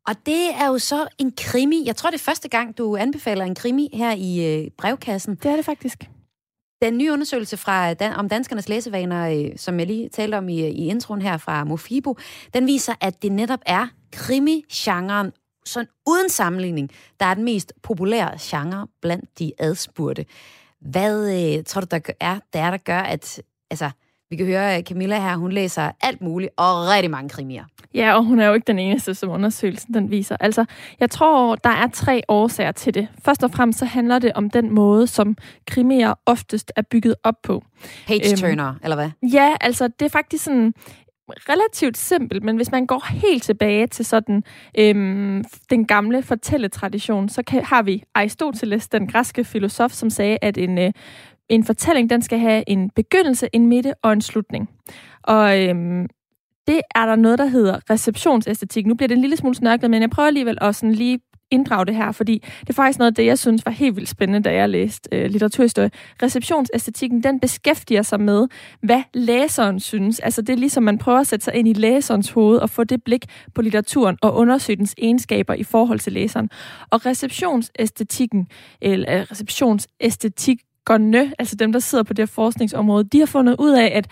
[0.07, 1.83] Og det er jo så en krimi.
[1.85, 5.35] Jeg tror, det er første gang, du anbefaler en krimi her i øh, brevkassen.
[5.35, 6.09] Det er det faktisk.
[6.81, 10.59] Den nye undersøgelse fra Dan- om danskernes læsevaner, øh, som jeg lige talte om i,
[10.67, 12.17] i introen her fra Mofibo,
[12.53, 15.31] den viser, at det netop er krimi-genren
[15.69, 16.89] sådan uden sammenligning,
[17.19, 20.25] der er den mest populære genre blandt de adspurgte.
[20.81, 23.41] Hvad øh, tror du, der er, der er, der gør, at
[23.71, 23.89] altså,
[24.29, 27.63] vi kan høre, at Camilla her, hun læser alt muligt og rigtig mange krimier.
[27.93, 30.37] Ja, og hun er jo ikke den eneste, som undersøgelsen den viser.
[30.39, 30.65] Altså,
[30.99, 33.07] jeg tror, der er tre årsager til det.
[33.25, 37.35] Først og fremmest så handler det om den måde, som krimier oftest er bygget op
[37.43, 37.63] på.
[38.07, 39.09] Page-turner, øhm, eller hvad?
[39.33, 40.73] Ja, altså det er faktisk sådan
[41.49, 44.43] relativt simpelt, men hvis man går helt tilbage til sådan
[44.77, 50.57] øhm, den gamle fortælletradition, så kan, har vi Aristoteles, den græske filosof, som sagde, at
[50.57, 50.91] en, øh,
[51.49, 54.69] en fortælling den skal have en begyndelse, en midte og en slutning.
[55.23, 56.07] Og øhm,
[56.67, 58.85] det er der noget, der hedder receptionsæstetik.
[58.85, 61.19] Nu bliver det en lille smule snørklet, men jeg prøver alligevel at sådan lige
[61.51, 64.09] inddrage det her, fordi det er faktisk noget af det, jeg synes var helt vildt
[64.09, 65.91] spændende, da jeg læste øh, litteraturhistorie.
[66.23, 68.47] Receptionsæstetikken, den beskæftiger sig med,
[68.81, 70.19] hvad læseren synes.
[70.19, 72.83] Altså det er ligesom, man prøver at sætte sig ind i læserens hoved og få
[72.83, 73.25] det blik
[73.55, 76.49] på litteraturen og undersøge dens egenskaber i forhold til læseren.
[76.89, 78.47] Og receptionsæstetikken,
[78.81, 80.59] eller øh, receptionsæstetik,
[81.39, 84.07] altså dem, der sidder på det her forskningsområde, de har fundet ud af, at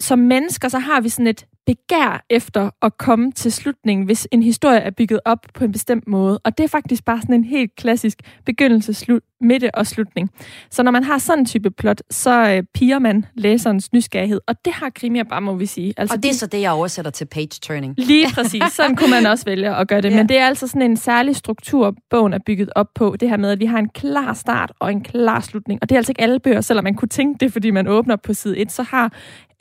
[0.00, 4.42] som mennesker, så har vi sådan et begær efter at komme til slutningen, hvis en
[4.42, 6.40] historie er bygget op på en bestemt måde.
[6.44, 10.30] Og det er faktisk bare sådan en helt klassisk begyndelse, slut, midte og slutning.
[10.70, 14.40] Så når man har sådan en type plot, så øh, piger man læserens nysgerrighed.
[14.46, 15.94] Og det har krimier bare, må vi sige.
[15.96, 17.94] Altså, og det er så det, jeg oversætter til page-turning.
[17.98, 18.62] Lige præcis.
[18.72, 20.10] Sådan kunne man også vælge at gøre det.
[20.10, 20.16] Ja.
[20.16, 23.16] Men det er altså sådan en særlig struktur, bogen er bygget op på.
[23.20, 25.78] Det her med, at vi har en klar start og en klar slutning.
[25.82, 28.16] Og det er altså ikke alle bøger, selvom man kunne tænke det, fordi man åbner
[28.16, 29.12] på side 1, så har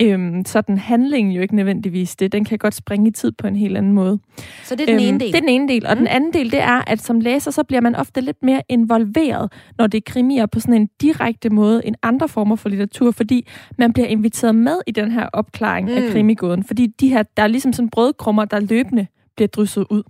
[0.01, 2.31] øhm, sådan handlingen jo ikke nødvendigvis det.
[2.31, 4.19] Den kan godt springe i tid på en helt anden måde.
[4.63, 5.27] Så det er den øhm, ene del?
[5.27, 5.85] Det er den ene del.
[5.85, 5.97] Og mm.
[5.97, 9.53] den anden del, det er, at som læser, så bliver man ofte lidt mere involveret,
[9.77, 13.47] når det er krimier på sådan en direkte måde end andre former for litteratur, fordi
[13.77, 15.97] man bliver inviteret med i den her opklaring mm.
[15.97, 16.63] af krimigåden.
[16.63, 20.03] Fordi de her, der er ligesom sådan brødkrummer, der løbende bliver drysset ud.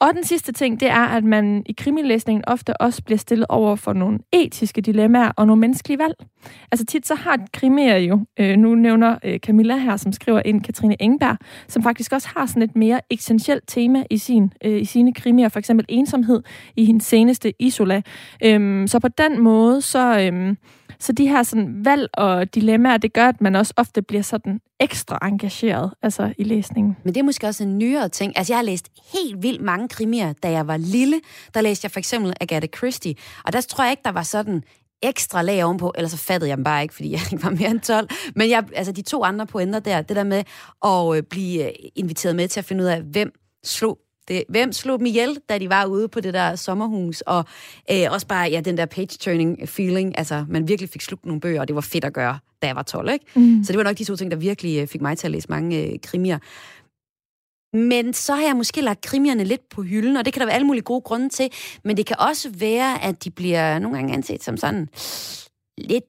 [0.00, 3.76] Og den sidste ting, det er, at man i krimilæsningen ofte også bliver stillet over
[3.76, 6.14] for nogle etiske dilemmaer og nogle menneskelige valg.
[6.72, 10.62] Altså tit så har krimier jo, øh, nu nævner øh, Camilla her, som skriver ind
[10.62, 11.36] Katrine Engberg,
[11.68, 15.48] som faktisk også har sådan et mere essentielt tema i, sin, øh, i sine krimier,
[15.48, 16.42] for eksempel ensomhed
[16.76, 18.02] i hendes seneste Isola.
[18.44, 20.20] Øhm, så på den måde, så...
[20.20, 20.56] Øh,
[21.00, 24.60] så de her sådan valg og dilemmaer, det gør, at man også ofte bliver sådan
[24.80, 26.96] ekstra engageret altså i læsningen.
[27.04, 28.32] Men det er måske også en nyere ting.
[28.36, 31.20] Altså, jeg har læst helt vildt mange krimier, da jeg var lille.
[31.54, 34.62] Der læste jeg for eksempel Agatha Christie, og der tror jeg ikke, der var sådan
[35.02, 37.70] ekstra lag ovenpå, ellers så fattede jeg dem bare ikke, fordi jeg ikke var mere
[37.70, 38.08] end 12.
[38.36, 40.44] Men jeg, altså de to andre pointer der, det der med
[40.84, 43.32] at øh, blive øh, inviteret med til at finde ud af, hvem
[43.64, 43.98] slog
[44.30, 47.44] det, hvem slog dem ihjel, da de var ude på det der sommerhus, og
[47.90, 51.60] øh, også bare ja, den der page-turning feeling, altså man virkelig fik slugt nogle bøger,
[51.60, 53.24] og det var fedt at gøre, da jeg var 12, ikke?
[53.34, 53.64] Mm.
[53.64, 55.46] Så det var nok de to ting, der virkelig øh, fik mig til at læse
[55.48, 56.38] mange øh, krimier.
[57.76, 60.54] Men så har jeg måske lagt krimierne lidt på hylden, og det kan der være
[60.54, 61.48] alle mulige gode grunde til,
[61.84, 64.88] men det kan også være, at de bliver nogle gange anset som sådan
[65.78, 66.04] lidt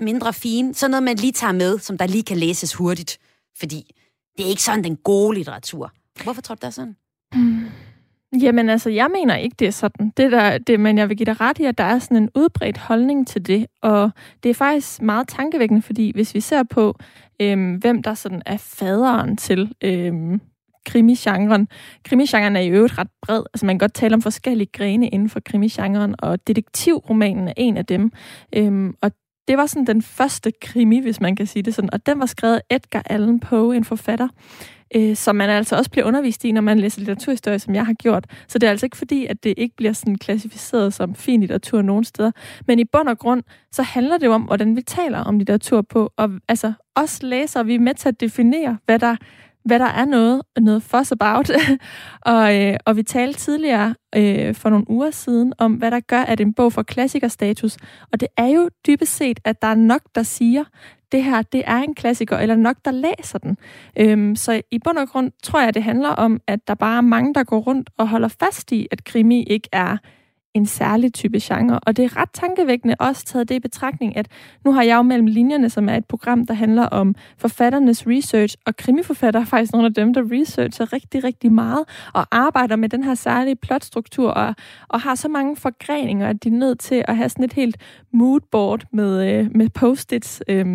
[0.00, 0.74] mindre fine.
[0.74, 3.18] Sådan noget, man lige tager med, som der lige kan læses hurtigt,
[3.58, 3.94] fordi
[4.36, 5.92] det er ikke sådan den gode litteratur.
[6.22, 6.96] Hvorfor tror du, det er sådan?
[7.34, 7.64] Mm.
[8.40, 10.12] Jamen altså, jeg mener ikke, det er sådan.
[10.16, 12.30] Det der, det, men jeg vil give dig ret i, at der er sådan en
[12.34, 13.66] udbredt holdning til det.
[13.82, 14.10] Og
[14.42, 16.96] det er faktisk meget tankevækkende, fordi hvis vi ser på,
[17.40, 20.40] øhm, hvem der sådan er faderen til øhm,
[20.86, 21.68] krimigenren.
[22.04, 23.42] Krimigenren er i øvrigt ret bred.
[23.54, 27.76] Altså man kan godt tale om forskellige grene inden for krimigenren, og detektivromanen er en
[27.76, 28.12] af dem.
[28.52, 29.12] Øhm, og
[29.48, 32.26] det var sådan den første krimi, hvis man kan sige det sådan, og den var
[32.26, 34.28] skrevet Edgar Allan Poe, en forfatter,
[34.94, 37.92] øh, som man altså også bliver undervist i, når man læser litteraturhistorie, som jeg har
[37.92, 38.26] gjort.
[38.48, 41.82] Så det er altså ikke fordi, at det ikke bliver sådan klassificeret som fin litteratur
[41.82, 42.30] nogen steder.
[42.66, 45.82] Men i bund og grund, så handler det jo om, hvordan vi taler om litteratur
[45.82, 46.12] på.
[46.16, 49.16] Og altså, os læsere, vi er med til at definere, hvad der
[49.66, 51.50] hvad der er noget, noget fuss about.
[52.34, 56.20] og, øh, og vi talte tidligere øh, for nogle uger siden om, hvad der gør,
[56.20, 57.76] at en bog får klassikerstatus.
[58.12, 60.64] Og det er jo dybest set, at der er nok, der siger,
[61.12, 63.56] det her, det er en klassiker, eller nok, der læser den.
[63.98, 67.00] Øhm, så i bund og grund tror jeg, det handler om, at der bare er
[67.00, 69.96] mange, der går rundt og holder fast i, at krimi ikke er
[70.56, 71.80] en særlig type genre.
[71.82, 74.28] Og det er ret tankevækkende også taget det i betragtning, at
[74.64, 78.56] nu har jeg jo mellem linjerne, som er et program, der handler om forfatternes research,
[78.66, 81.84] og krimiforfatter er faktisk nogle af dem, der researcher rigtig, rigtig meget,
[82.14, 84.54] og arbejder med den her særlige plotstruktur, og,
[84.88, 87.76] og har så mange forgreninger, at de er nødt til at have sådan et helt
[88.12, 90.42] moodboard med, øh, med post-its.
[90.48, 90.66] Øh.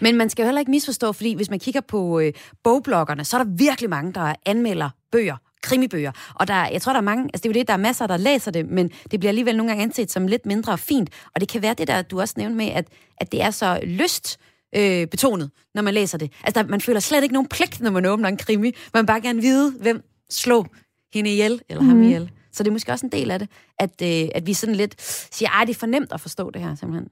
[0.00, 2.32] Men man skal jo heller ikke misforstå, fordi hvis man kigger på øh,
[2.64, 6.12] bogbloggerne, så er der virkelig mange, der anmelder bøger krimibøger.
[6.34, 8.06] Og der, jeg tror, der er mange, altså det er jo det, der er masser,
[8.06, 11.10] der læser det, men det bliver alligevel nogle gange anset som lidt mindre fint.
[11.34, 12.88] Og det kan være det der, du også nævnte med, at,
[13.18, 14.38] at det er så lyst
[14.76, 16.32] øh, betonet, når man læser det.
[16.44, 18.74] Altså der, man føler slet ikke nogen pligt, når man åbner en krimi.
[18.94, 20.66] Man vil bare gerne vide, hvem slog
[21.14, 21.88] hende ihjel, eller mm.
[21.88, 22.30] ham ihjel.
[22.52, 23.48] Så det er måske også en del af det,
[23.78, 25.02] at, øh, at vi sådan lidt
[25.34, 27.08] siger, at det er for nemt at forstå det her, simpelthen.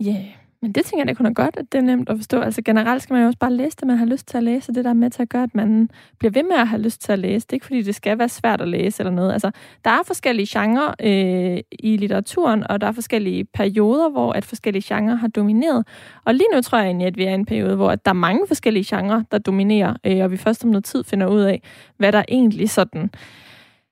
[0.00, 0.26] Ja, yeah.
[0.62, 2.40] Men det tænker jeg, det kunne godt, at det er nemt at forstå.
[2.40, 4.72] Altså generelt skal man jo også bare læse det, man har lyst til at læse.
[4.72, 7.02] Det der er med til at gøre, at man bliver ved med at have lyst
[7.02, 7.46] til at læse.
[7.46, 9.32] Det er ikke fordi, det skal være svært at læse eller noget.
[9.32, 9.50] Altså,
[9.84, 14.94] der er forskellige genrer øh, i litteraturen, og der er forskellige perioder, hvor at forskellige
[14.94, 15.86] genrer har domineret.
[16.24, 18.10] Og lige nu tror jeg egentlig, at vi er i en periode, hvor at der
[18.10, 21.40] er mange forskellige genrer, der dominerer, øh, og vi først om noget tid finder ud
[21.40, 21.62] af,
[21.96, 23.10] hvad der egentlig sådan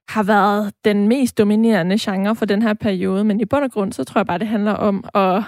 [0.08, 3.24] har været den mest dominerende genre for den her periode.
[3.24, 5.42] Men i bund og grund, så tror jeg bare, det handler om at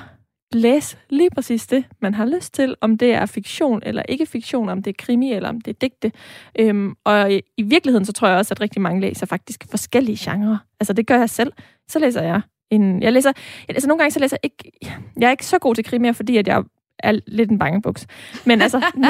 [0.55, 4.69] læse lige præcis det, man har lyst til, om det er fiktion eller ikke fiktion,
[4.69, 6.13] om det er krimi eller om det er digte.
[6.59, 10.19] Øhm, og i, i virkeligheden, så tror jeg også, at rigtig mange læser faktisk forskellige
[10.21, 10.59] genrer.
[10.81, 11.53] Altså det gør jeg selv.
[11.89, 12.41] Så læser jeg
[12.71, 13.03] en...
[13.03, 13.33] Jeg læser...
[13.69, 14.79] Jeg, altså nogle gange så læser jeg ikke...
[15.21, 16.63] Jeg er ikke så god til krimier, fordi at jeg
[16.99, 18.07] er lidt en bangebuks.
[18.45, 19.09] Men altså, nu,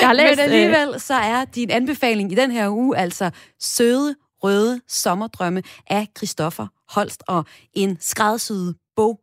[0.00, 0.36] jeg har læst...
[0.36, 5.62] Men alligevel, øh, så er din anbefaling i den her uge altså Søde Røde Sommerdrømme
[5.90, 9.20] af Christoffer Holst og en skræddersyet bog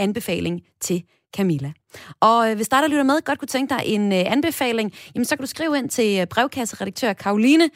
[0.00, 1.02] anbefaling til
[1.36, 1.72] Camilla.
[2.20, 5.24] Og øh, hvis dig, der lytter med, godt kunne tænke dig en øh, anbefaling, jamen
[5.24, 7.70] så kan du skrive ind til øh, brevkasseredaktør Karoline,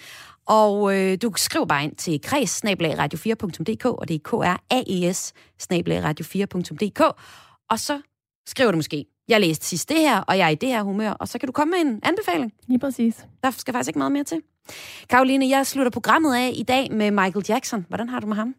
[0.46, 4.82] og øh, du skriver bare ind til kreds radio4.dk, og det er k r a
[4.86, 7.00] e s radio4.dk,
[7.70, 8.00] og så
[8.46, 11.10] skriver du måske, jeg læste sidst det her, og jeg er i det her humør,
[11.10, 12.52] og så kan du komme med en anbefaling.
[12.68, 13.26] Lige præcis.
[13.42, 14.40] Der skal faktisk ikke meget mere til.
[15.08, 17.86] Karoline, jeg slutter programmet af i dag med Michael Jackson.
[17.88, 18.54] Hvordan har du med ham?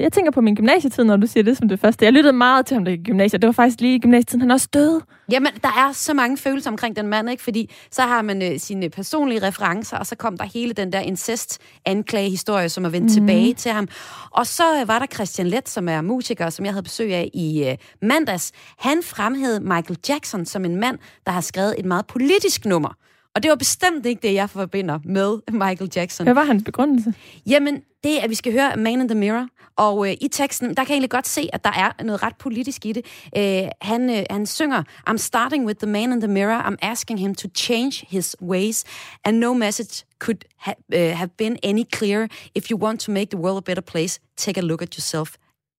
[0.00, 2.04] Jeg tænker på min gymnasietid, når du siger det som det første.
[2.04, 3.42] Jeg lyttede meget til ham i gymnasiet.
[3.42, 5.00] Det var faktisk lige i gymnasietiden, han også døde.
[5.30, 7.42] Jamen, der er så mange følelser omkring den mand, ikke?
[7.42, 11.00] Fordi så har man øh, sine personlige referencer, og så kom der hele den der
[11.00, 13.08] incest-anklagehistorie, som er vendt mm.
[13.08, 13.88] tilbage til ham.
[14.30, 17.30] Og så øh, var der Christian Let, som er musiker, som jeg havde besøg af
[17.34, 18.52] i øh, mandags.
[18.78, 22.99] Han fremhævede Michael Jackson som en mand, der har skrevet et meget politisk nummer
[23.34, 26.26] Og det var bestemt ikke det, jeg forbinder med Michael Jackson.
[26.26, 27.14] Hvad var hans begrundelse?
[27.46, 29.48] Jamen, det er, at vi skal høre Man in the Mirror.
[29.76, 32.36] Og øh, i teksten, der kan jeg egentlig godt se, at der er noget ret
[32.36, 33.04] politisk i det.
[33.36, 36.62] Øh, han, øh, han synger, I'm starting with the man in the mirror.
[36.62, 38.84] I'm asking him to change his ways.
[39.24, 42.28] And no message could ha- uh, have been any clearer.
[42.54, 45.36] If you want to make the world a better place, take a look at yourself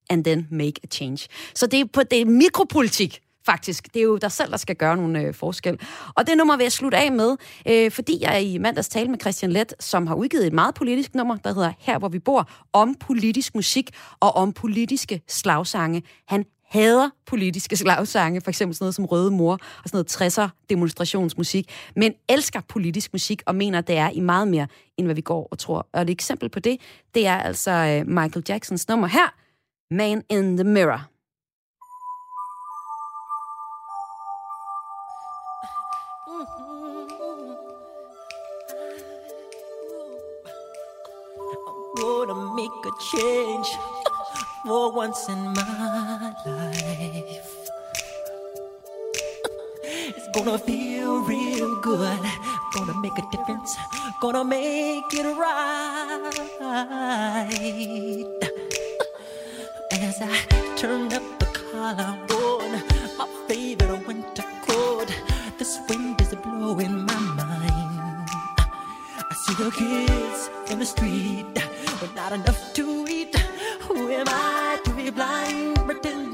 [0.10, 1.28] and then make a change.
[1.56, 3.94] Så det er, på, det er mikropolitik, faktisk.
[3.94, 5.80] Det er jo dig selv, der skal gøre nogle øh, forskel.
[6.16, 7.38] Og det nummer vil jeg slutte af med,
[7.68, 11.16] øh, fordi jeg i mandags tale med Christian Let, som har udgivet et meget politisk
[11.16, 13.90] nummer, der hedder Her, hvor vi bor, om politisk musik
[14.20, 16.04] og om politiske slagsange.
[16.28, 20.66] Han hader politiske slagsange, for eksempel sådan noget som Røde Mor og sådan noget 60'er
[20.70, 24.68] demonstrationsmusik, men elsker politisk musik og mener, at det er i meget mere,
[24.98, 25.88] end hvad vi går og tror.
[25.94, 26.78] Og et eksempel på det,
[27.16, 29.34] det er altså øh, Michael Jacksons nummer her,
[29.92, 31.12] Man in the Mirror.
[43.12, 43.68] Change
[44.64, 47.70] for once in my life.
[49.84, 52.20] It's gonna feel real good.
[52.74, 53.76] Gonna make a difference.
[54.22, 56.32] Gonna make it right.
[59.92, 60.38] As I
[60.78, 62.72] turn up the collar on
[63.18, 65.10] my favorite winter coat,
[65.58, 68.30] this wind is blowing my mind.
[69.32, 71.61] I see the kids in the street
[72.02, 73.36] with not enough to eat.
[73.82, 76.31] Who am I to be blind, pretending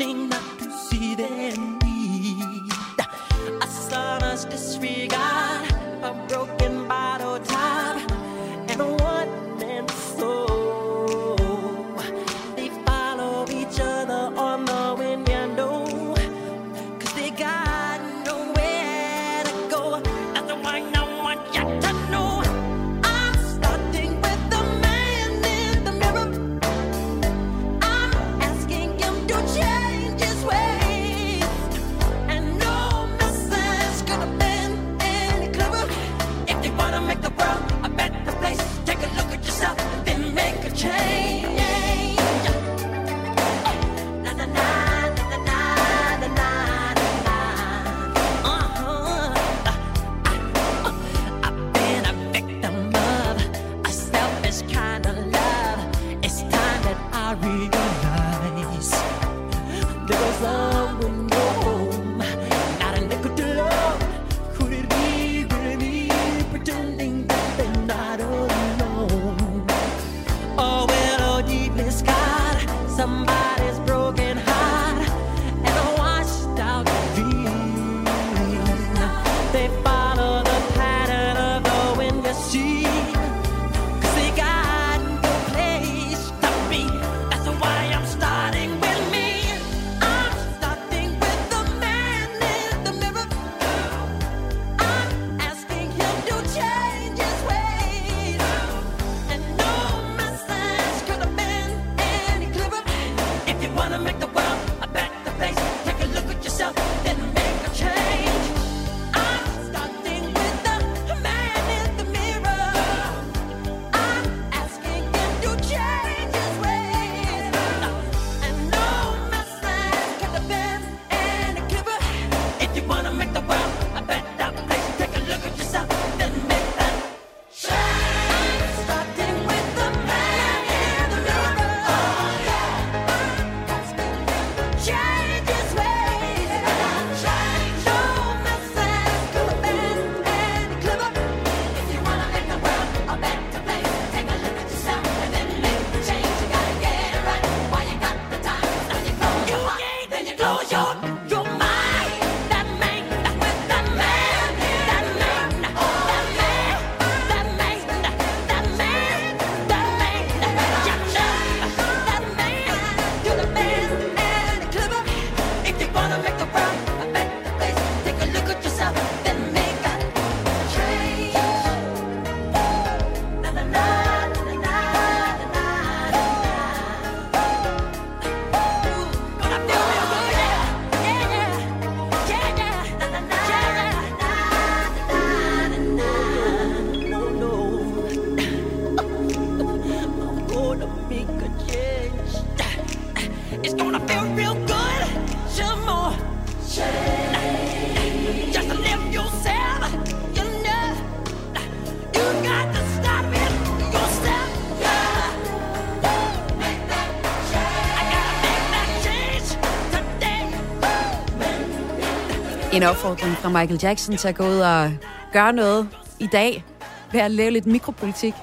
[212.77, 214.91] En opfordring fra Michael Jackson til at gå ud og
[215.33, 216.63] gøre noget i dag
[217.11, 218.33] ved at lave lidt mikropolitik.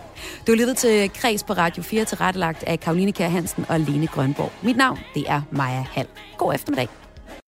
[0.46, 4.06] Du har lyttet til Kreds på Radio 4 tilrettelagt af Karoline Kjær Hansen og Lene
[4.06, 4.52] Grønborg.
[4.62, 6.08] Mit navn, det er Maja Hall.
[6.38, 7.03] God eftermiddag.